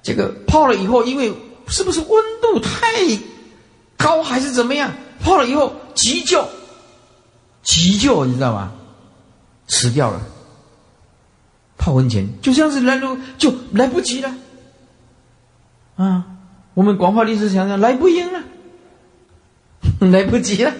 [0.00, 1.34] 这个泡了以后，因为
[1.66, 2.08] 是不是温
[2.40, 3.18] 度太
[3.96, 4.92] 高还是怎么样？
[5.20, 6.46] 泡了以后急救，
[7.64, 8.70] 急救你知道吗？
[9.66, 10.20] 死掉了。
[11.84, 14.34] 泡温泉就这样子来路就来不及了，
[15.96, 16.24] 啊，
[16.72, 18.42] 我们广化律师想想 来不及了，
[20.00, 20.72] 来不及了，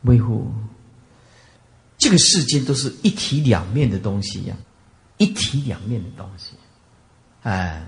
[0.00, 0.52] 维护。
[1.96, 4.56] 这个世间都是一体两面的东西呀，
[5.18, 6.54] 一体两面的东西，
[7.44, 7.86] 哎，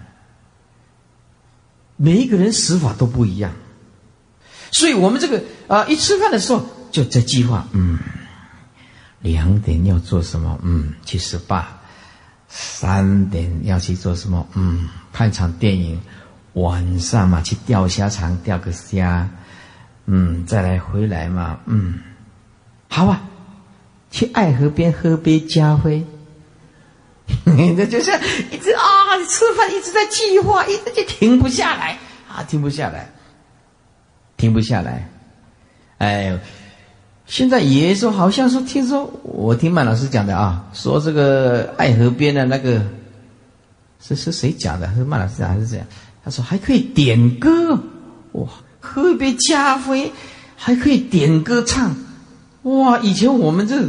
[1.97, 3.53] 每一个人死法都不一样，
[4.71, 7.99] 所以我们这个啊，一吃饭的时候就在计划，嗯，
[9.25, 10.61] 两点要做什么？
[10.63, 11.65] 嗯，去 SPA，
[12.47, 14.47] 三点要去做什么？
[14.55, 16.01] 嗯，看场电影。
[16.53, 19.29] 晚上嘛，去钓虾场钓个虾。
[20.07, 21.59] 嗯，再来回来嘛。
[21.67, 21.99] 嗯，
[22.89, 23.23] 好啊，
[24.11, 26.05] 去爱河边喝杯咖啡。
[27.45, 28.13] 那就是
[28.53, 31.99] 一直啊，吃饭一直在计划，一直就停不下来
[32.29, 33.11] 啊，停不下来，
[34.37, 35.09] 停不下来。
[35.99, 36.39] 哎，
[37.27, 42.83] 现在也说，好像说，听说我听曼老师讲的啊，说这个爱河边的那个
[44.01, 44.93] 是是谁讲的？
[44.95, 45.87] 是曼老师讲还是这样？
[46.25, 47.79] 他说还可以点歌，
[48.33, 48.49] 哇，
[48.81, 50.13] 喝一杯咖啡
[50.57, 51.95] 还可以点歌唱，
[52.63, 52.99] 哇！
[52.99, 53.83] 以前我们这。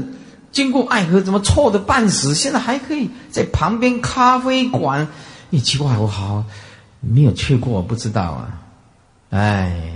[0.52, 2.34] 经过爱河怎么臭的半死？
[2.34, 5.06] 现在还可以在旁边咖啡馆。
[5.50, 6.46] 你奇怪，我好
[7.02, 8.62] 没有去过，不知道啊。
[9.32, 9.92] 哎，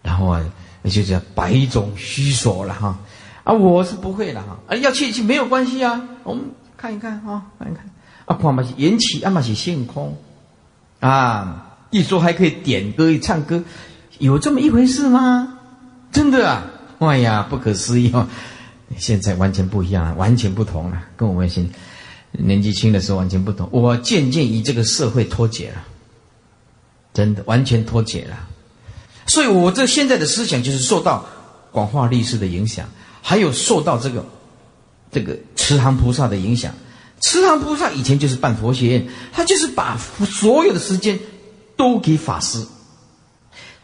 [0.00, 0.40] 然后啊，
[0.82, 2.98] 那就叫百种虚说了哈。
[3.44, 4.58] 啊，我是不会的哈。
[4.68, 6.00] 啊，要去去没有关系啊。
[6.24, 6.44] 我们
[6.76, 7.84] 看一看哈，看一看。
[8.26, 10.16] 啊，看嘛是缘起，啊嘛是现空。
[11.00, 13.62] 啊，一说还可以点歌一、唱歌，
[14.18, 15.58] 有这么一回事吗？
[16.12, 16.66] 真的啊！
[16.98, 18.28] 哎呀，不可思议哦。
[18.96, 21.68] 现在完全不一样了，完全不同了，跟我们现
[22.32, 23.68] 年纪轻的时候完全不同。
[23.72, 25.82] 我渐渐与这个社会脱节了，
[27.14, 28.36] 真的完全脱节了。
[29.30, 31.24] 所以我这现在的思想就是受到
[31.70, 32.88] 广化律师的影响，
[33.22, 34.26] 还有受到这个
[35.12, 36.74] 这个慈航菩萨的影响。
[37.20, 41.16] 慈航菩萨以前就是办佛学院，他就是把所有的时间
[41.76, 42.66] 都给法师，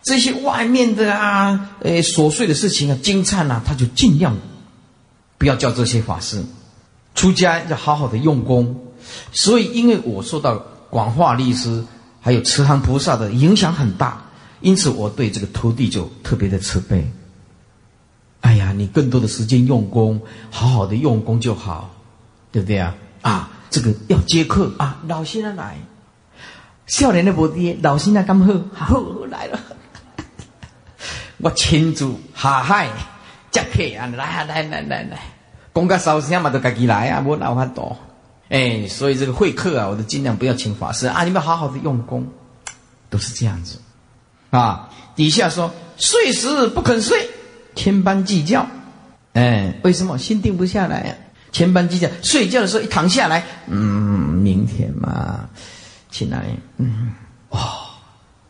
[0.03, 4.36] 这些外面的啊，呃琐碎的事情啊，金灿啊，他就尽量。
[5.38, 6.42] 不要叫这些法师
[7.14, 8.74] 出家，要好好的用功。
[9.32, 10.57] 所以，因为我受到
[10.90, 11.84] 广化律师
[12.20, 14.26] 还有慈航菩萨的影响很大，
[14.67, 17.09] 因此我对这个徒弟就特别的慈悲。
[18.41, 21.95] 哎呀，你更多的时间用功，好好的用功就好，
[22.51, 22.97] 对不对啊？
[23.23, 25.77] 啊，这个要接客啊，老先生来，
[26.89, 29.01] 少年的不爹，老先生刚好，好
[29.31, 29.61] 来了，
[31.39, 32.91] 我亲自下海。
[33.53, 35.21] 接客啊，来来来来来，
[35.73, 37.97] 讲个烧香嘛，都自己来啊，无闹法多。
[38.49, 42.27] 哎，所以这个会客啊，我都尽量不要请法师啊，你们好好的用功，
[43.09, 43.79] 都是这样子
[44.51, 44.88] 啊。
[45.14, 47.28] 底下说睡时不肯睡，
[47.74, 48.66] 千般计较。
[49.32, 51.16] 哎，为什么心定不下来？
[51.53, 53.78] 千般计较，睡觉的时候一躺下来，嗯，
[54.34, 55.49] 明天嘛，
[56.11, 56.44] 起来？
[56.76, 57.12] 嗯，
[57.49, 57.59] 哦，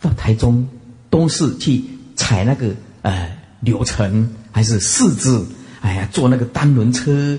[0.00, 0.68] 到台中
[1.10, 1.84] 东市去
[2.16, 2.70] 采那个
[3.02, 3.30] 呃
[3.60, 4.28] 柳橙。
[4.56, 5.46] 还是四字，
[5.82, 7.38] 哎呀，坐那个单轮车，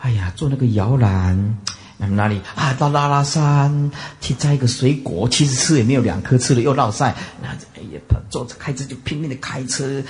[0.00, 1.58] 哎呀，坐那个摇篮，
[2.06, 2.72] 哪里啊？
[2.74, 3.90] 到拉拉山
[4.20, 7.14] 去摘一个水果，其实吃也没有两颗，吃了又落晒。
[7.42, 10.02] 那哎呀，坐着开车就拼命的开车，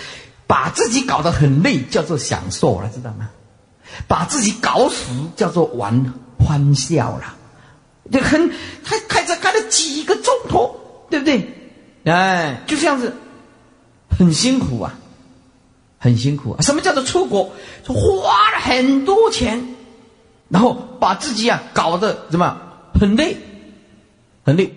[0.46, 3.30] 把自己搞得很累，叫做享受了，知道吗？
[4.06, 7.34] 把自己搞死叫做玩欢笑了，
[8.12, 8.50] 就很
[8.84, 10.78] 他开车开了几个钟头，
[11.08, 11.72] 对不对？
[12.04, 13.14] 哎，就这样子，
[14.10, 14.94] 很辛苦啊。
[16.00, 16.62] 很辛苦啊！
[16.62, 17.42] 什么叫做出国？
[17.84, 19.60] 花了很多钱，
[20.48, 22.60] 然后把自己啊搞得怎么
[22.94, 23.36] 很累，
[24.44, 24.72] 很累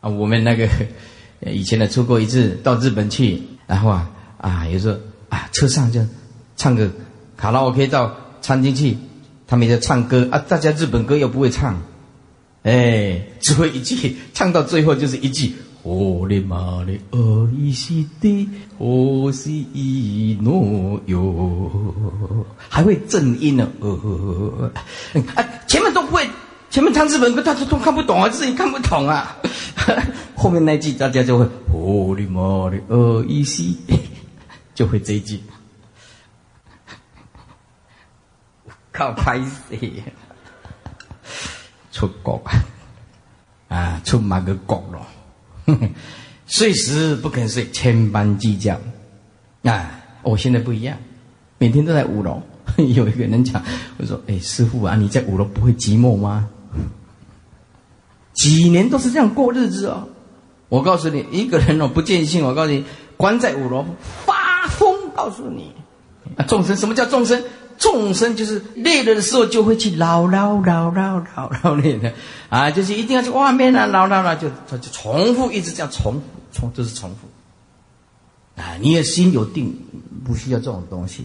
[0.00, 0.10] 啊！
[0.10, 0.68] 我们那个
[1.50, 4.98] 以前呢出过一次到日本去，然后啊啊有时候
[5.28, 6.00] 啊车上就
[6.56, 6.90] 唱个
[7.36, 8.96] 卡拉 OK 到餐厅去，
[9.46, 11.82] 他们在唱歌啊，大家日本歌又不会唱，
[12.64, 15.54] 哎，只会一句，唱到最后就是一句。
[15.82, 22.46] 我的妈的，爱是的，何是伊诺哟？
[22.68, 24.70] 还会正音呢，呃，
[25.34, 26.28] 啊，前面都不会，
[26.70, 29.36] 前面唱日本歌，大家都看不懂啊，自己看不懂啊。
[30.36, 33.64] 后面那句大家就会，我的妈的，爱是，
[34.74, 35.40] 就会这一句。
[38.92, 39.74] 靠拍死，
[41.90, 42.54] 出国啊，
[43.68, 45.04] 啊，出马个国了。
[46.46, 48.78] 睡时不肯睡，千般计较。
[49.62, 49.90] 啊，
[50.22, 50.96] 我现在不一样，
[51.58, 52.42] 每天都在五楼。
[52.76, 53.62] 有一个人讲，
[53.98, 56.48] 我说：“哎，师傅啊，你在五楼不会寂寞吗？”
[58.34, 60.08] 几年都是这样过日子哦。
[60.68, 62.84] 我告诉你，一个人哦不见性，我告诉你，
[63.16, 63.84] 关在五楼
[64.24, 65.10] 发疯。
[65.14, 65.70] 告诉你，
[66.36, 67.42] 啊，众生什么叫众生？
[67.82, 72.12] 众生就是累了的时候就会去唠唠唠唠唠唠累的，
[72.48, 76.20] 啊，就是一定要去外面啊唠唠唠，就他就重复一直这样重复
[76.52, 78.62] 重，就是重复。
[78.62, 79.76] 啊，你的心有定，
[80.24, 81.24] 不需要这种东西。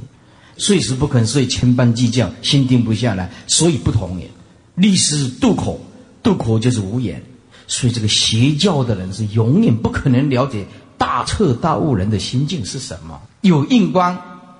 [0.57, 4.27] 睡时不肯睡，千般计较，心定不下来，所以不同也。
[4.73, 5.79] 历史渡口，
[6.23, 7.21] 渡口就是无言，
[7.67, 10.65] 所以这个邪教的人是永远不可能了解
[10.97, 13.21] 大彻大悟人的心境是什么。
[13.41, 14.17] 有印光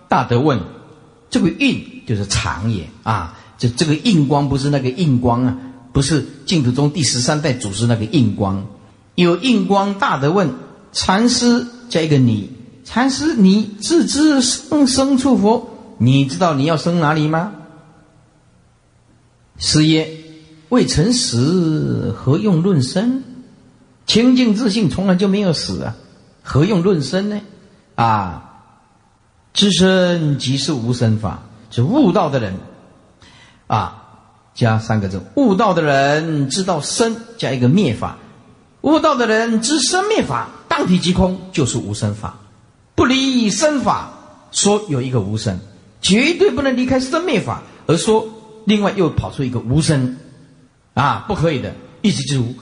[0.08, 0.77] 大德问。
[1.30, 5.58] 这个运就是常也啊，这这个印光不是那个印光啊，
[5.92, 8.66] 不是净土宗第十三代祖师那个印光。
[9.16, 10.54] 有印光大德问
[10.92, 12.52] 禅师加一个你，
[12.86, 17.54] 禅师你自知生生处佛，你知道你要生哪里吗？
[19.58, 20.08] 师曰：
[20.70, 23.24] 未曾死，何用论生？
[24.06, 25.96] 清净自信从来就没有死啊，
[26.44, 27.42] 何用论生呢？
[27.96, 28.47] 啊，
[29.58, 31.42] 知生即是无生法，
[31.72, 32.54] 是悟道的人
[33.66, 34.04] 啊，
[34.54, 38.20] 加三个字，悟道的人知道生，加一个灭法，
[38.82, 42.38] 悟道的人知生灭法，当体即空，就是无生法，
[42.94, 44.12] 不离生法，
[44.52, 45.60] 说有一个无生，
[46.02, 48.28] 绝对不能离开生灭法，而说
[48.66, 50.18] 另外又跑出一个无生，
[50.94, 52.54] 啊，不可以的，意思就是无。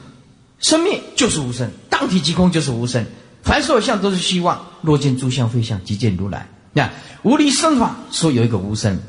[0.59, 3.05] 生灭就是无生，当体即空就是无生，
[3.43, 4.65] 凡所有相都是虚妄。
[4.81, 6.47] 若见诸相非相，即见如来。
[6.75, 6.91] 那
[7.23, 8.99] 无离生法说有一个无生，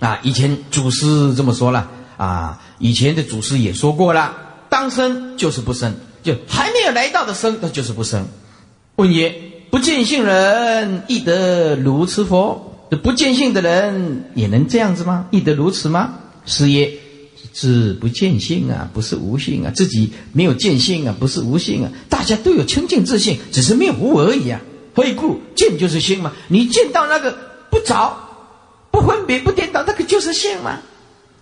[0.00, 4.34] 啊，以前祖师这么说了啊，以前的祖师也说过了，
[4.68, 8.26] 当生就是不生，就还没有来到的生，那就是不生。
[8.96, 9.32] 问曰：
[9.70, 12.88] 不见性人亦得如此否？
[13.02, 15.28] 不见性的人也能这样子吗？
[15.30, 16.14] 亦得如此吗？
[16.44, 16.90] 是曰。
[17.54, 24.58] 是不见性啊，不是无性啊，自己没有见性啊，不是无性啊，大家都有清净自信，只是没有无而已啊。
[24.94, 25.40] 回顾？
[25.54, 27.36] 见就是性嘛，你见到那个
[27.70, 28.16] 不着、
[28.90, 30.78] 不分别、不颠倒，那个就是性嘛。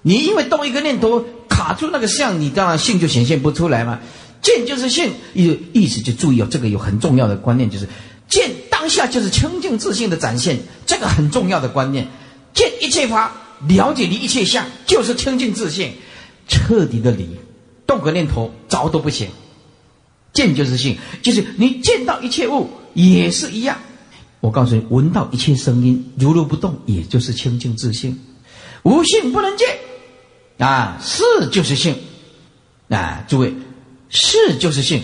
[0.03, 3.99] 你因为动一个念头卡住那个相，你当然性就显现不出来嘛。
[4.43, 7.87] 见就是性，意意思就注意哦，这个有很重要的观念，就是
[8.29, 12.09] 见当下就是清净自信的展现，这个很重要的观念。
[12.55, 13.33] 见一切法。
[13.69, 15.93] 了解你一切相，就是清净自信，
[16.49, 17.29] 彻底的理，
[17.87, 19.29] 动个念头着都不行。
[20.33, 23.79] 见就是性，就是你见到一切物也是一样。
[24.41, 28.19] 我告诉你，闻到一切声音如如不动，也就是清净自信。
[28.83, 29.69] 无性不能见
[30.59, 31.95] 啊，是就是性
[32.89, 33.53] 啊，诸位，
[34.09, 35.03] 是就是性，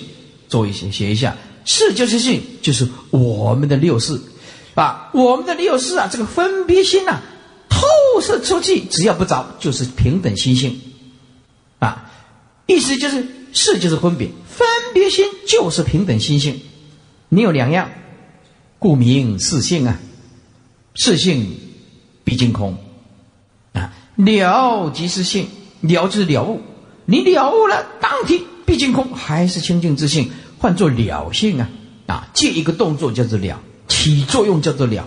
[0.49, 4.19] 做一写写一下，是就是性，就是我们的六识
[4.75, 7.21] 啊，我们的六识啊，这个分别心呐。
[7.69, 10.81] 透射出去，只要不着，就是平等心性，
[11.79, 12.11] 啊，
[12.65, 16.63] 意思就是是就是分别，分别心就是平等心性，
[17.29, 17.91] 你有两样，
[18.79, 19.99] 故名四性啊，
[20.95, 21.59] 四性
[22.25, 22.79] 毕竟空，
[23.75, 25.49] 啊，了即是性，
[25.83, 26.63] 了就是了悟，
[27.05, 31.69] 你了悟了，当体毕竟空，还是清净之性，换作了性啊，
[32.07, 35.07] 啊，借一个动作叫做了，起作用叫做了。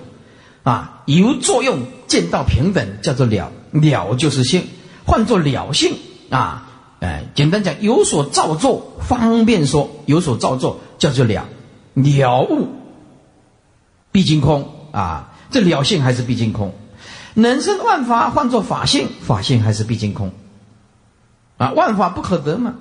[0.61, 4.67] 啊，由作用见到平等，叫做了了，就是性，
[5.05, 5.93] 换作了性。
[6.29, 6.68] 啊。
[6.99, 11.47] 哎，简单讲，有所造作，方便说有所造作，叫做了
[11.93, 12.67] 了悟，
[14.11, 15.33] 毕竟空啊。
[15.51, 16.73] 这了性还是毕竟空，
[17.33, 20.31] 能生万法，换作法性，法性还是毕竟空
[21.57, 21.71] 啊。
[21.71, 22.75] 万法不可得嘛。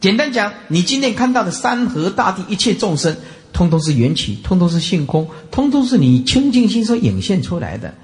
[0.00, 3.16] 简单讲，你今天看到的山河大地，一切众生。
[3.50, 7.94] 通通是缘起，通通是性空，通通是你清净心所引现出来的。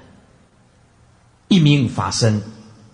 [1.47, 2.41] 一名法身，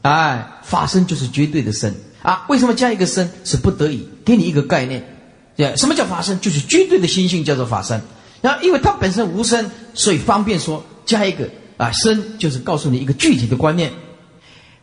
[0.01, 2.45] 哎，法身就是绝对的身啊！
[2.49, 3.29] 为什么加一个身？
[3.43, 5.03] 是不得已给你一个概念。
[5.55, 6.39] 对什么叫法身？
[6.39, 8.01] 就是绝对的心性叫做法身。
[8.41, 13.91] 然后，因为它本身无身，所以方便说加一个啊身，就是告诉你一个具体的观念。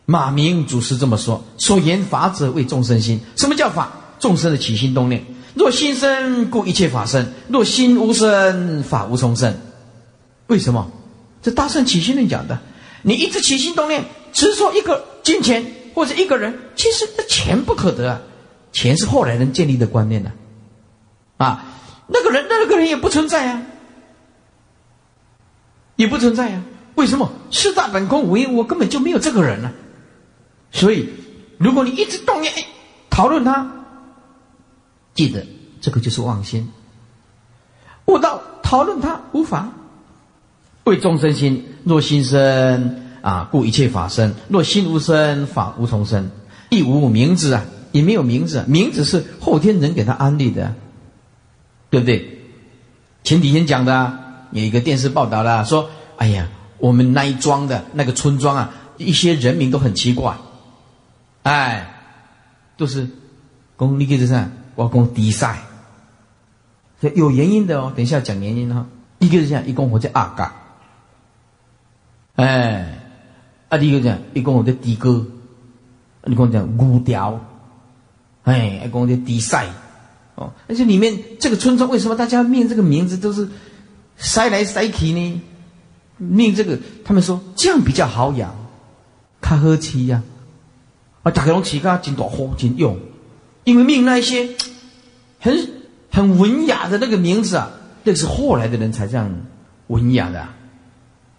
[0.05, 3.19] 马明祖师这么说：所言法者为众生心。
[3.35, 3.91] 什么叫法？
[4.19, 5.23] 众生的起心动念。
[5.55, 9.57] 若心生，故一切法生；若心无生，法无从生。
[10.47, 10.89] 为什么？
[11.41, 12.59] 这大圣起心论讲的。
[13.01, 18.21] 你一直起心动念，只说一个金钱或者一个人，其实那钱不可得啊。
[18.71, 20.31] 钱是后来人建立的观念呢。
[21.37, 21.65] 啊，
[22.07, 23.61] 那个人那个人也不存在啊，
[25.95, 26.61] 也不存在呀。
[26.95, 27.31] 为什么？
[27.51, 29.71] 四大本空，无一我根本就没有这个人呢。
[30.71, 31.09] 所以，
[31.57, 32.53] 如果你一直动念
[33.09, 33.71] 讨论他。
[35.15, 35.45] 记得，
[35.81, 36.71] 这个就是妄心。
[38.05, 39.73] 悟道讨论他无妨。
[40.83, 46.31] 为众生心，若心生啊，故一切法生；若心无生，法无从生。
[46.69, 50.75] 亦无名字啊，也没有名字，名字是后天人给他安立的，
[51.89, 52.39] 对不对？
[53.23, 54.19] 前几天讲的，啊
[54.51, 56.47] 有一个电视报道了，说：“哎呀，
[56.77, 60.37] 我们那一庄的那个村庄啊，一些人民都很奇怪，
[61.43, 61.93] 哎，
[62.77, 63.07] 都是
[63.75, 65.59] 公立给这上。”我公低赛，
[67.13, 67.91] 有原因的哦。
[67.93, 68.85] 等一下讲原因哈。
[69.17, 70.55] 一个是讲一共我在阿嘎，
[72.35, 72.98] 哎，
[73.69, 75.25] 啊，第一个讲一共我在低歌，
[76.25, 77.39] 你跟我讲古调，
[78.43, 79.67] 哎，一共在低赛，
[80.35, 83.47] 哦，而且里面这个村庄为什么大家命这个名字都是
[84.17, 85.41] 塞来塞去呢？
[86.17, 88.53] 命这个，他们说这样比较好养，
[89.41, 90.23] 较好吃呀。
[91.21, 92.97] 啊，大家拢起个真大好真用，
[93.65, 94.49] 因为命那些
[95.39, 95.69] 很
[96.11, 97.69] 很文雅的那个名字啊，
[98.03, 99.31] 那是后来的人才这样
[99.87, 100.47] 文雅的，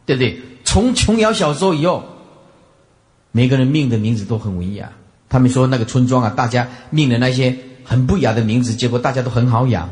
[0.07, 0.41] 对不对？
[0.63, 2.05] 从琼瑶小说以后，
[3.33, 4.91] 每个人命的名字都很文雅。
[5.29, 9.89] 他们说那个村庄啊，大家命的那些很不雅的名字，结果大家都很好养，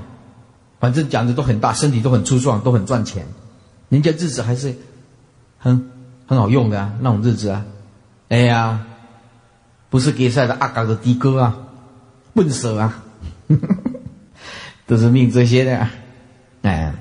[0.80, 3.26] 反正讲的都很大，身体都很粗壮，都很赚钱，
[3.88, 4.74] 人家日子还是
[5.58, 5.90] 很
[6.26, 7.64] 很好用的啊，那种日子啊，
[8.28, 8.84] 哎呀。
[9.90, 11.56] 不是给赛的阿嘎的的哥啊，
[12.34, 13.02] 笨蛇啊，
[14.86, 15.88] 都是命这些的。
[16.60, 16.92] 哎，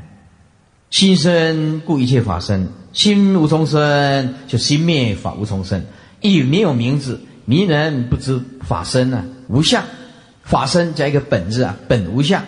[0.89, 5.83] 心生故一切法生，心无从生，就心灭法无从生。
[6.21, 9.83] 亦没有名字，迷人不知法身啊，无相。
[10.43, 12.45] 法身加一个本字啊，本无相。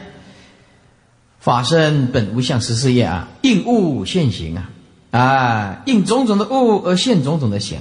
[1.39, 4.69] 法身本无相十四页啊，应物现形啊，
[5.11, 7.79] 啊，应种种的物而现种种的形。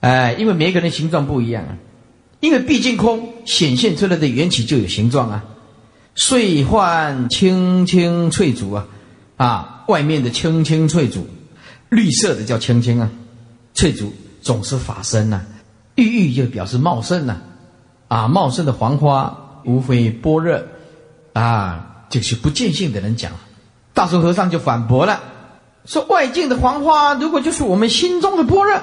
[0.00, 1.76] 哎，因为每个人形状不一样啊，
[2.40, 5.44] 因为毕竟空显现出来的缘起就有形状啊，
[6.14, 8.86] 碎幻青青翠竹啊，
[9.36, 11.26] 啊，外面的青青翠竹，
[11.88, 13.10] 绿色的叫青青啊，
[13.74, 14.12] 翠竹
[14.42, 15.42] 总是法身呐，
[15.94, 17.36] 郁郁就表示茂盛呐，
[18.08, 20.62] 啊，茂盛的黄花无非般若，
[21.32, 23.32] 啊，就是不见性的人讲，
[23.94, 25.20] 大树和尚就反驳了，
[25.84, 28.80] 说外境的黄花如果就是我们心中的般若。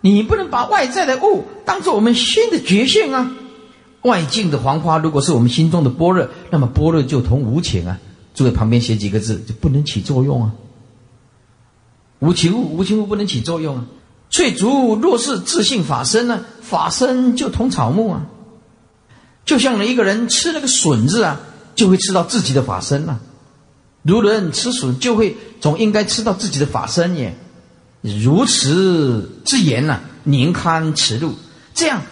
[0.00, 3.30] 你不能把外在的物当做我们心的觉性啊！
[4.02, 7.98] 外境的黄花如果是我们心中的般若，那么般若就同无情啊。
[8.34, 10.52] 坐在旁边写几个字就不能起作用啊。
[12.18, 13.86] 无情物，无情物不能起作用啊。
[14.34, 16.44] 翠竹若是自性法身呢？
[16.60, 18.26] 法身就同草木啊。
[19.44, 21.40] 就像一个人吃那个笋子啊，
[21.76, 23.20] 就会吃到自己的法身呐。
[24.02, 27.32] 如人吃笋，就会总应该吃到自己的法身也。
[28.00, 31.32] 如此之言呢，宁堪耻辱。
[31.72, 32.02] 这样，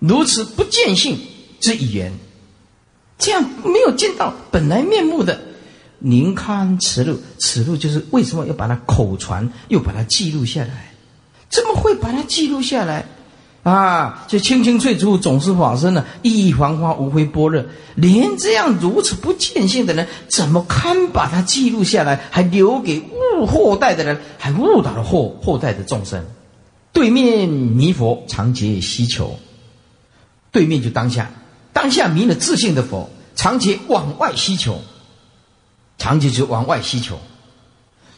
[0.00, 1.20] 如此不见性
[1.60, 2.12] 之语言，
[3.16, 5.40] 这样没有见到本来面目的，
[6.00, 7.16] 宁堪耻辱。
[7.38, 10.89] 耻辱就是为什么要把它口传，又把它记录下来？
[11.50, 13.04] 怎么会把它记录下来？
[13.62, 17.62] 啊，这青青翠竹总是法身呢，一意黄花无非般若。
[17.94, 26.24] 连这样如此不见性的人，怎么堪把它记录下来，还留给误后代的人，还误导了后后代的众生？
[26.92, 29.38] 对面弥佛常结希求，
[30.50, 31.30] 对面就当下，
[31.74, 34.80] 当下弥了自信的佛，常结往外希求，
[35.98, 37.18] 常结就往外希求，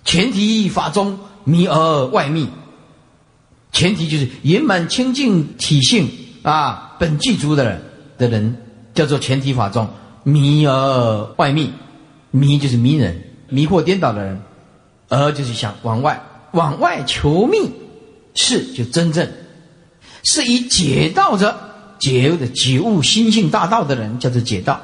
[0.04, 2.48] 全体法中弥而外密。
[3.72, 6.08] 前提就是圆满清净体性
[6.42, 7.82] 啊，本具足的人
[8.18, 8.56] 的人
[8.94, 9.88] 叫做前提法中
[10.22, 11.72] 迷而外密，
[12.30, 14.40] 迷就是迷人，迷惑颠倒的人，
[15.08, 17.70] 而就是想往外往外求密，
[18.34, 19.28] 是就真正。
[20.22, 21.58] 是以解道者
[21.98, 24.80] 解的解悟心性大道的人叫做解道，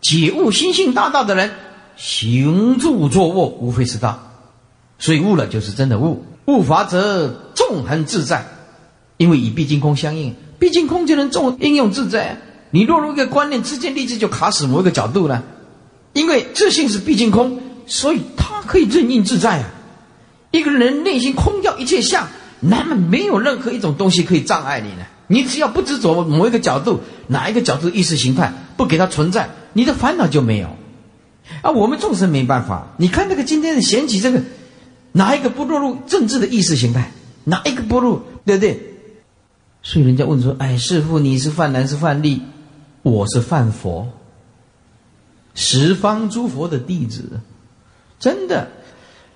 [0.00, 1.50] 解悟心性大道的人
[1.96, 4.20] 行住坐卧无非是道，
[4.98, 6.24] 所以悟了就是真的悟。
[6.46, 8.46] 悟法则纵横自在，
[9.16, 12.40] 因为与毕竟空相应，毕竟空就能纵应用自在。
[12.70, 15.42] 你落入一个观念，之间立即就卡死某一个角度了。
[16.12, 19.70] 因为自信是毕竟空，所以它可以任应自在啊。
[20.52, 22.28] 一个人内心空掉一切相，
[22.60, 25.04] 那么没有任何一种东西可以障碍你呢。
[25.26, 30.68] 你只要不执着某一个角度，哪一个角度意识形态不给它存在，你的烦恼就没有。
[31.62, 32.94] 啊，我们众生没办法。
[32.98, 34.40] 你看那个今天的贤起这个。
[35.16, 37.10] 哪一个不落入政治的意识形态？
[37.44, 38.20] 哪一个不入？
[38.44, 38.78] 对不对？
[39.82, 42.42] 所以人家问说：“哎，师傅，你是泛男是泛力？
[43.02, 44.08] 我是犯佛，
[45.54, 47.40] 十方诸佛的弟子，
[48.20, 48.68] 真的。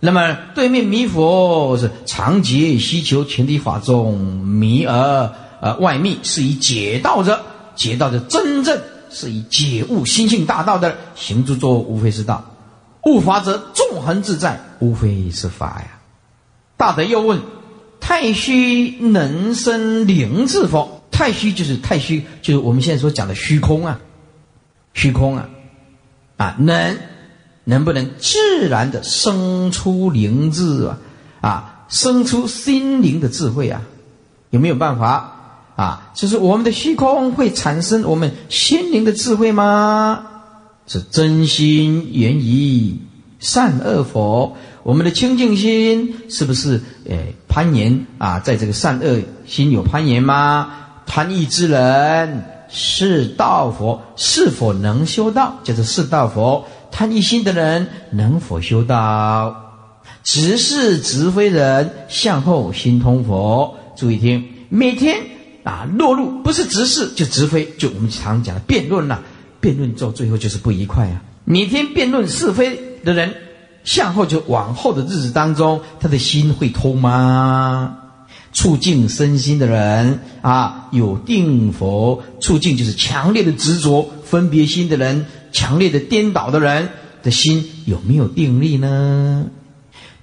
[0.01, 5.33] 那么对面弥佛是常劫希求前提法中迷而
[5.63, 7.41] 呃外密，是以解道者，
[7.75, 8.79] 解道者真正
[9.09, 12.45] 是以解悟心性大道的行住坐无非是道。”
[13.05, 15.99] 悟法者纵横自在，无非是法呀。
[16.77, 17.41] 大德又问：
[18.01, 21.03] 太虚能生灵智否？
[21.11, 24.01] 太虚就是太虚，就是我们现在所讲的虚空啊，
[24.95, 25.49] 虚空啊，
[26.37, 26.97] 啊能
[27.65, 30.99] 能不能自然的生出灵智啊？
[31.43, 33.83] 啊，生出心灵的智慧啊？
[34.51, 36.11] 有没有办法啊？
[36.15, 40.27] 就是我们的虚空会产生我们心灵的智慧吗？
[40.93, 42.97] 是真心源于
[43.39, 48.41] 善恶佛，我们的清净心是不是诶攀岩啊？
[48.41, 50.73] 在这个善恶心有攀岩吗？
[51.07, 55.61] 贪欲之人是道佛，是否能修道？
[55.63, 56.67] 叫做是道佛。
[56.91, 59.55] 贪欲心的人能否修道？
[60.25, 65.19] 直是直非人向后心通佛，注意听，每天
[65.63, 69.21] 啊落入不是直视就直非，就我们常讲的辩论呐，
[69.61, 71.23] 辩论到最后就是不愉快啊。
[71.45, 73.35] 每天辩论是非的人，
[73.85, 77.97] 向后就往后的日子当中，他的心会通吗？
[78.53, 86.89] 促进身心的人啊，有定佛，促进就是强烈的执着、分别心的人，强烈的颠倒的人
[87.23, 89.47] 的心有没有定力呢？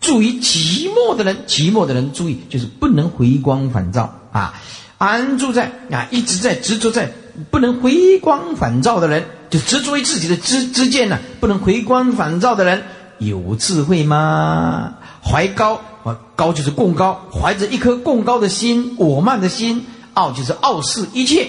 [0.01, 4.61] 注意寂寞的人，寂寞的人注意就是不能回光返照啊，
[4.97, 7.11] 安住在啊一直在执着在
[7.49, 12.83] 不能回光返照的人，就执着于自己的知知见呢，不能回光返照的人
[13.19, 14.95] 有智慧吗？
[15.23, 16.17] 怀高啊。
[16.35, 19.81] 高就是共高，怀着一颗共高的心，我慢的心；
[20.13, 21.47] 傲就是傲视一切，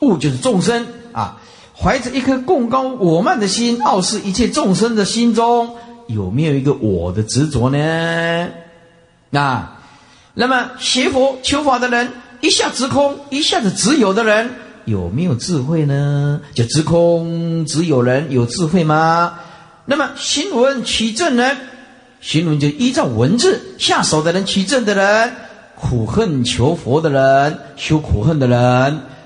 [0.00, 1.40] 物就是众生啊。
[1.76, 5.74] 怀着一颗共高我慢的心，傲视一切众生的心中，
[6.06, 8.48] 有没有一个我的执着呢？
[9.32, 9.80] 啊，
[10.34, 14.52] 那么学佛求法的人，一下直空，一下子只有的人，
[14.88, 16.40] 有没有智慧呢？
[16.54, 19.38] 就直空只有人有智慧吗？
[19.84, 21.56] 那么心闻取证呢。
[22.20, 25.32] 行文就依照文字下手的人，取证的人，
[25.76, 28.58] 苦恨求佛的人，修苦恨的人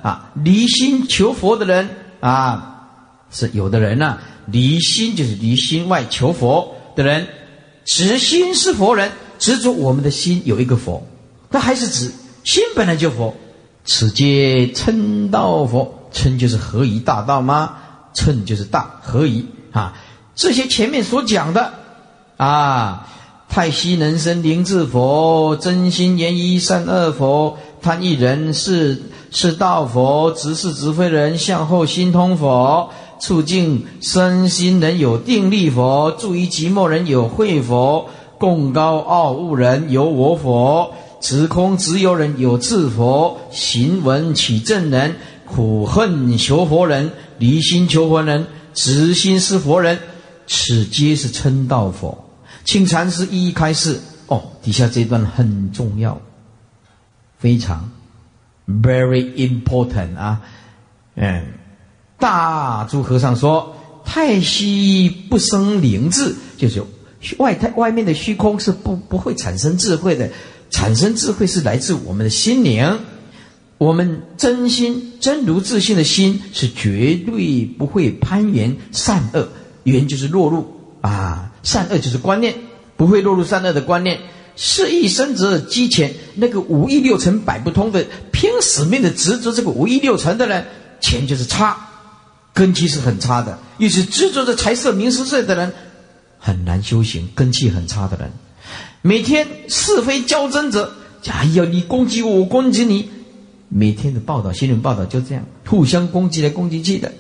[0.03, 1.89] 啊，离心求佛的人
[2.21, 2.91] 啊，
[3.31, 7.27] 是有的人呢，离心就是离心外求佛的人，
[7.87, 11.03] 执心是佛人，执着我们的心有一个佛，
[11.49, 12.13] 那还是指
[12.45, 13.35] 心本来就佛，
[13.85, 17.75] 此皆称道佛，称就是何以大道吗？
[18.15, 19.95] 称就是大何以啊？
[20.35, 21.73] 这些前面所讲的。
[22.37, 23.09] 啊！
[23.49, 32.89] 太虚能生灵智佛，真心言一善恶佛，贪一人是是道佛，直是直非人，向后心通佛，
[33.21, 45.15] 促进身心人有定力佛，助于寂寞人有慧佛，共高傲物人有我佛，直空直有人有智佛，行文起正人，
[45.47, 48.45] 苦恨求佛人，离心求佛人，
[48.75, 49.99] 直心是佛人，
[50.49, 52.29] 此皆是称道佛。
[52.65, 56.21] 请禅师一一开示哦，底下这段很重要，
[57.39, 57.89] 非常
[58.67, 60.41] very important 啊，
[61.15, 61.45] 嗯，
[62.19, 66.83] 大珠和尚说：太虚不生灵智，就是
[67.39, 70.29] 外太外面的虚空是不不会产生智慧的，
[70.73, 72.99] 产生智慧是来自我们的心灵，
[73.79, 79.49] 我们真心真如自信的心是绝对不会攀缘善恶，
[79.85, 80.67] 缘就是落入
[81.03, 81.53] 啊。
[81.63, 82.55] 善恶就是观念，
[82.97, 84.19] 不会落入善恶的观念。
[84.57, 90.67] 是一生者积钱，那个五欲六尘摆不通的，拼死命的执着这个五欲六尘的人，
[91.01, 91.77] 钱就是差，
[92.53, 93.59] 根基是很差的。
[93.79, 95.73] 又是执着着财色名食睡的人，
[96.39, 98.33] 很难修行，根气很差的人。
[99.03, 100.95] 每天是非交争者，
[101.27, 103.09] 哎呀，你攻击我，我攻击你，
[103.69, 107.13] 每天的报道新闻报道就这样，互相攻击来攻击去的，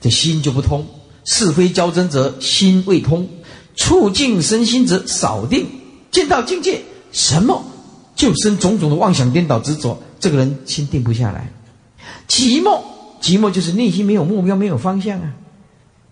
[0.00, 0.86] 这心就不通。
[1.24, 3.28] 是非交争者，心未通。
[3.74, 5.66] 促进身心者少定，
[6.12, 6.80] 见到境界，
[7.10, 7.62] 什么
[8.14, 11.52] 就生种种的妄想颠倒执着，这个人心定不下来。
[12.28, 12.80] 寂寞，
[13.20, 15.34] 寂寞就是内心没有目标，没有方向啊。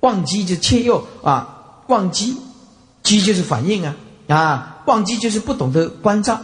[0.01, 2.35] 忘机就切又啊，忘机，
[3.05, 3.97] 机就是反应啊
[4.27, 6.41] 啊，忘机就是不懂得关照，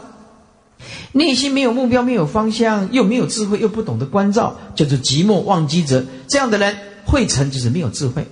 [1.12, 6.04] 内心没有目标，没有方向，又没有智慧，又不懂得关照，叫做寂寞忘机者。
[6.28, 8.26] 这样的人会成就是没有智慧。